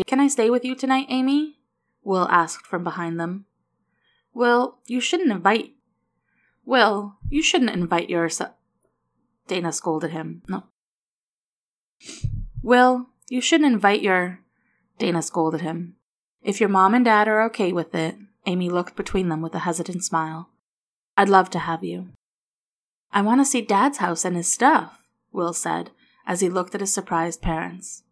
Can 0.06 0.20
I 0.20 0.28
stay 0.28 0.50
with 0.50 0.64
you 0.64 0.74
tonight, 0.74 1.06
Amy? 1.08 1.58
Will 2.02 2.28
asked 2.30 2.66
from 2.66 2.84
behind 2.84 3.18
them. 3.18 3.46
Will, 4.32 4.78
you 4.86 5.00
shouldn't 5.00 5.30
invite. 5.30 5.74
Will, 6.64 7.16
you 7.28 7.42
shouldn't 7.42 7.70
invite 7.70 8.08
yourself. 8.08 8.52
Dana 9.48 9.72
scolded 9.72 10.12
him. 10.12 10.42
No. 10.48 10.64
Will, 12.62 13.08
you 13.28 13.40
shouldn't 13.40 13.72
invite 13.72 14.02
your. 14.02 14.40
Dana 14.98 15.22
scolded 15.22 15.60
him. 15.60 15.96
If 16.42 16.60
your 16.60 16.68
mom 16.68 16.94
and 16.94 17.04
dad 17.04 17.28
are 17.28 17.42
okay 17.44 17.72
with 17.72 17.94
it, 17.94 18.16
Amy 18.46 18.70
looked 18.70 18.96
between 18.96 19.28
them 19.28 19.42
with 19.42 19.54
a 19.54 19.60
hesitant 19.60 20.04
smile. 20.04 20.50
I'd 21.16 21.28
love 21.28 21.50
to 21.50 21.58
have 21.58 21.84
you. 21.84 22.08
I 23.12 23.22
want 23.22 23.40
to 23.40 23.44
see 23.44 23.60
Dad's 23.60 23.98
house 23.98 24.24
and 24.24 24.36
his 24.36 24.50
stuff, 24.50 25.02
Will 25.32 25.52
said 25.52 25.90
as 26.26 26.40
he 26.40 26.48
looked 26.48 26.74
at 26.74 26.80
his 26.80 26.94
surprised 26.94 27.42
parents. 27.42 28.04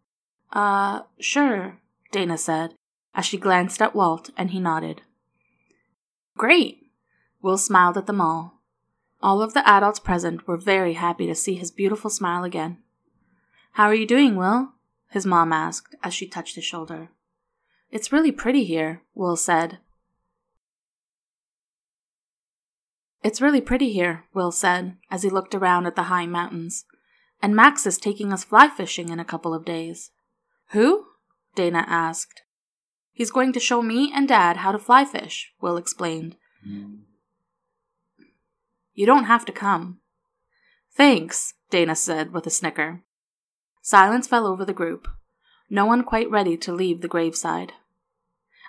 Uh, 0.53 1.03
sure, 1.19 1.79
Dana 2.13 2.39
said 2.39 2.75
as 3.15 3.27
she 3.27 3.37
glanced 3.37 3.83
at 3.83 3.97
Walt 3.97 4.31
and 4.37 4.51
he 4.51 4.61
nodded. 4.61 5.03
Great! 6.37 6.91
Will 7.43 7.59
smiled 7.59 7.97
at 7.97 8.07
them 8.07 8.21
all. 8.21 8.61
All 9.21 9.43
of 9.43 9.55
the 9.55 9.69
adults 9.69 9.99
present 9.99 10.47
were 10.47 10.57
very 10.57 10.95
happy 10.95 11.27
to 11.27 11.35
see 11.35 11.57
his 11.57 11.73
beautiful 11.73 12.11
smile 12.11 12.45
again. 12.45 12.79
How 13.73 13.87
are 13.87 13.95
you 13.95 14.07
doing, 14.07 14.37
Will? 14.37 14.73
his 15.11 15.27
mom 15.27 15.53
asked 15.53 15.97
as 16.03 16.15
she 16.15 16.29
touched 16.29 16.55
his 16.55 16.65
shoulder. 16.65 17.09
It's 17.91 18.13
really 18.13 18.31
pretty 18.31 18.65
here, 18.65 19.03
Will 19.15 19.37
said 19.37 19.79
It's 23.23 23.41
really 23.41 23.61
pretty 23.61 23.93
here, 23.93 24.25
Will 24.33 24.53
said, 24.53 24.97
as 25.11 25.23
he 25.23 25.31
looked 25.31 25.55
around 25.55 25.87
at 25.87 25.97
the 25.97 26.05
high 26.05 26.27
mountains. 26.27 26.85
And 27.43 27.55
Max 27.55 27.85
is 27.85 27.99
taking 27.99 28.33
us 28.33 28.45
fly 28.45 28.69
fishing 28.69 29.09
in 29.09 29.19
a 29.19 29.25
couple 29.25 29.55
of 29.55 29.65
days. 29.65 30.13
Who? 30.71 31.07
Dana 31.55 31.85
asked. 31.87 32.43
He's 33.13 33.31
going 33.31 33.53
to 33.53 33.61
show 33.61 33.83
me 33.83 34.13
and 34.15 34.29
Dad 34.29 34.59
how 34.59 34.71
to 34.71 34.79
fly 34.79 35.05
fish, 35.05 35.53
Will 35.61 35.77
explained. 35.77 36.37
Mm. 36.67 37.01
You 38.95 39.07
don't 39.07 39.25
have 39.25 39.45
to 39.47 39.53
come. 39.53 40.01
Thanks, 40.95 41.55
Dana 41.71 41.97
said 41.97 42.33
with 42.33 42.47
a 42.47 42.51
snicker. 42.51 43.03
Silence 43.83 44.27
fell 44.27 44.47
over 44.47 44.65
the 44.65 44.73
group, 44.73 45.09
no 45.71 45.85
one 45.85 46.03
quite 46.03 46.31
ready 46.31 46.57
to 46.57 46.73
leave 46.73 47.01
the 47.01 47.09
graveside. 47.09 47.73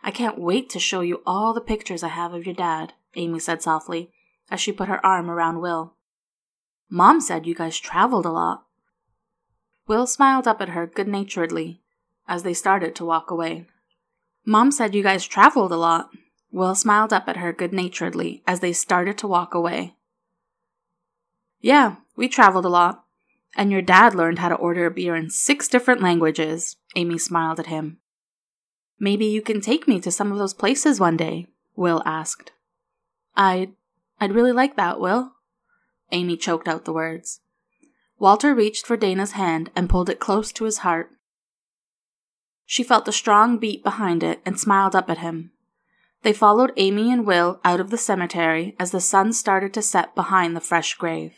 I 0.03 0.11
can't 0.11 0.39
wait 0.39 0.69
to 0.71 0.79
show 0.79 1.01
you 1.01 1.21
all 1.25 1.53
the 1.53 1.61
pictures 1.61 2.03
I 2.03 2.09
have 2.09 2.33
of 2.33 2.45
your 2.45 2.55
dad, 2.55 2.93
Amy 3.15 3.39
said 3.39 3.61
softly, 3.61 4.11
as 4.49 4.59
she 4.59 4.71
put 4.71 4.87
her 4.87 5.05
arm 5.05 5.29
around 5.29 5.61
Will. 5.61 5.93
Mom 6.89 7.21
said 7.21 7.45
you 7.45 7.53
guys 7.53 7.79
traveled 7.79 8.25
a 8.25 8.31
lot. 8.31 8.65
Will 9.87 10.07
smiled 10.07 10.47
up 10.47 10.61
at 10.61 10.69
her 10.69 10.87
good 10.87 11.07
naturedly 11.07 11.78
as 12.29 12.43
they 12.43 12.53
started 12.53 12.95
to 12.95 13.03
walk 13.03 13.29
away. 13.29 13.65
Mom 14.45 14.71
said 14.71 14.95
you 14.95 15.03
guys 15.03 15.25
traveled 15.25 15.73
a 15.73 15.77
lot. 15.77 16.09
Will 16.51 16.75
smiled 16.75 17.11
up 17.11 17.27
at 17.27 17.37
her 17.37 17.51
good 17.51 17.73
naturedly 17.73 18.41
as 18.47 18.61
they 18.61 18.71
started 18.71 19.17
to 19.17 19.27
walk 19.27 19.53
away. 19.53 19.95
Yeah, 21.59 21.97
we 22.15 22.29
traveled 22.29 22.65
a 22.65 22.69
lot. 22.69 23.03
And 23.57 23.71
your 23.71 23.81
dad 23.81 24.15
learned 24.15 24.39
how 24.39 24.49
to 24.49 24.55
order 24.55 24.85
a 24.85 24.91
beer 24.91 25.15
in 25.15 25.29
six 25.29 25.67
different 25.67 26.01
languages. 26.01 26.77
Amy 26.95 27.17
smiled 27.17 27.59
at 27.59 27.65
him. 27.65 27.97
Maybe 28.99 29.25
you 29.25 29.41
can 29.41 29.59
take 29.59 29.87
me 29.87 29.99
to 30.01 30.11
some 30.11 30.31
of 30.31 30.37
those 30.37 30.53
places 30.53 30.99
one 30.99 31.17
day, 31.17 31.47
Will 31.75 32.03
asked. 32.05 32.51
I'd 33.35 33.73
I'd 34.19 34.33
really 34.33 34.51
like 34.51 34.75
that, 34.75 34.99
Will. 34.99 35.33
Amy 36.11 36.37
choked 36.37 36.67
out 36.67 36.85
the 36.85 36.93
words. 36.93 37.39
Walter 38.17 38.53
reached 38.53 38.85
for 38.85 38.97
Dana's 38.97 39.31
hand 39.31 39.71
and 39.75 39.89
pulled 39.89 40.09
it 40.09 40.19
close 40.19 40.51
to 40.51 40.65
his 40.65 40.79
heart. 40.79 41.11
She 42.71 42.83
felt 42.83 43.05
the 43.05 43.11
strong 43.11 43.57
beat 43.57 43.83
behind 43.83 44.21
it 44.21 44.41
and 44.45 44.59
smiled 44.59 44.95
up 44.95 45.09
at 45.09 45.17
him. 45.17 45.49
They 46.21 46.33
followed 46.33 46.71
Amy 46.77 47.11
and 47.11 47.25
Will 47.25 47.59
out 47.65 47.79
of 47.79 47.89
the 47.89 47.97
cemetery 47.97 48.75
as 48.79 48.91
the 48.91 49.01
sun 49.01 49.33
started 49.33 49.73
to 49.73 49.81
set 49.81 50.13
behind 50.13 50.55
the 50.55 50.61
fresh 50.61 50.93
grave. 50.93 51.33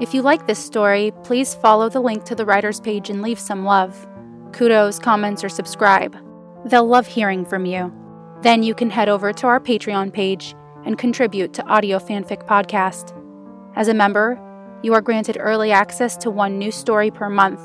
If 0.00 0.14
you 0.14 0.22
like 0.22 0.46
this 0.46 0.58
story, 0.58 1.12
please 1.22 1.54
follow 1.54 1.90
the 1.90 2.00
link 2.00 2.24
to 2.24 2.34
the 2.34 2.46
writer's 2.46 2.80
page 2.80 3.10
and 3.10 3.20
leave 3.20 3.38
some 3.38 3.66
love. 3.66 4.06
kudos, 4.52 4.98
comments, 4.98 5.44
or 5.44 5.50
subscribe. 5.50 6.16
They'll 6.64 6.86
love 6.86 7.08
hearing 7.08 7.44
from 7.44 7.66
you. 7.66 7.92
Then 8.44 8.62
you 8.62 8.74
can 8.74 8.90
head 8.90 9.08
over 9.08 9.32
to 9.32 9.46
our 9.46 9.58
Patreon 9.58 10.12
page 10.12 10.54
and 10.84 10.98
contribute 10.98 11.54
to 11.54 11.66
Audio 11.66 11.98
Fanfic 11.98 12.46
Podcast. 12.46 13.18
As 13.74 13.88
a 13.88 13.94
member, 13.94 14.38
you 14.82 14.92
are 14.92 15.00
granted 15.00 15.38
early 15.40 15.72
access 15.72 16.14
to 16.18 16.30
one 16.30 16.58
new 16.58 16.70
story 16.70 17.10
per 17.10 17.30
month. 17.30 17.62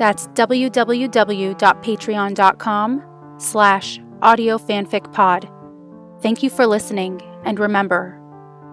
That's 0.00 0.26
www.patreon.com 0.28 3.02
slash 3.38 3.98
audiofanficpod. 3.98 6.20
Thank 6.20 6.42
you 6.42 6.50
for 6.50 6.66
listening, 6.66 7.22
and 7.44 7.60
remember, 7.60 8.20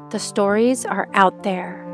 the 0.10 0.20
stories 0.20 0.86
are 0.86 1.08
out 1.14 1.44
there. 1.44 1.87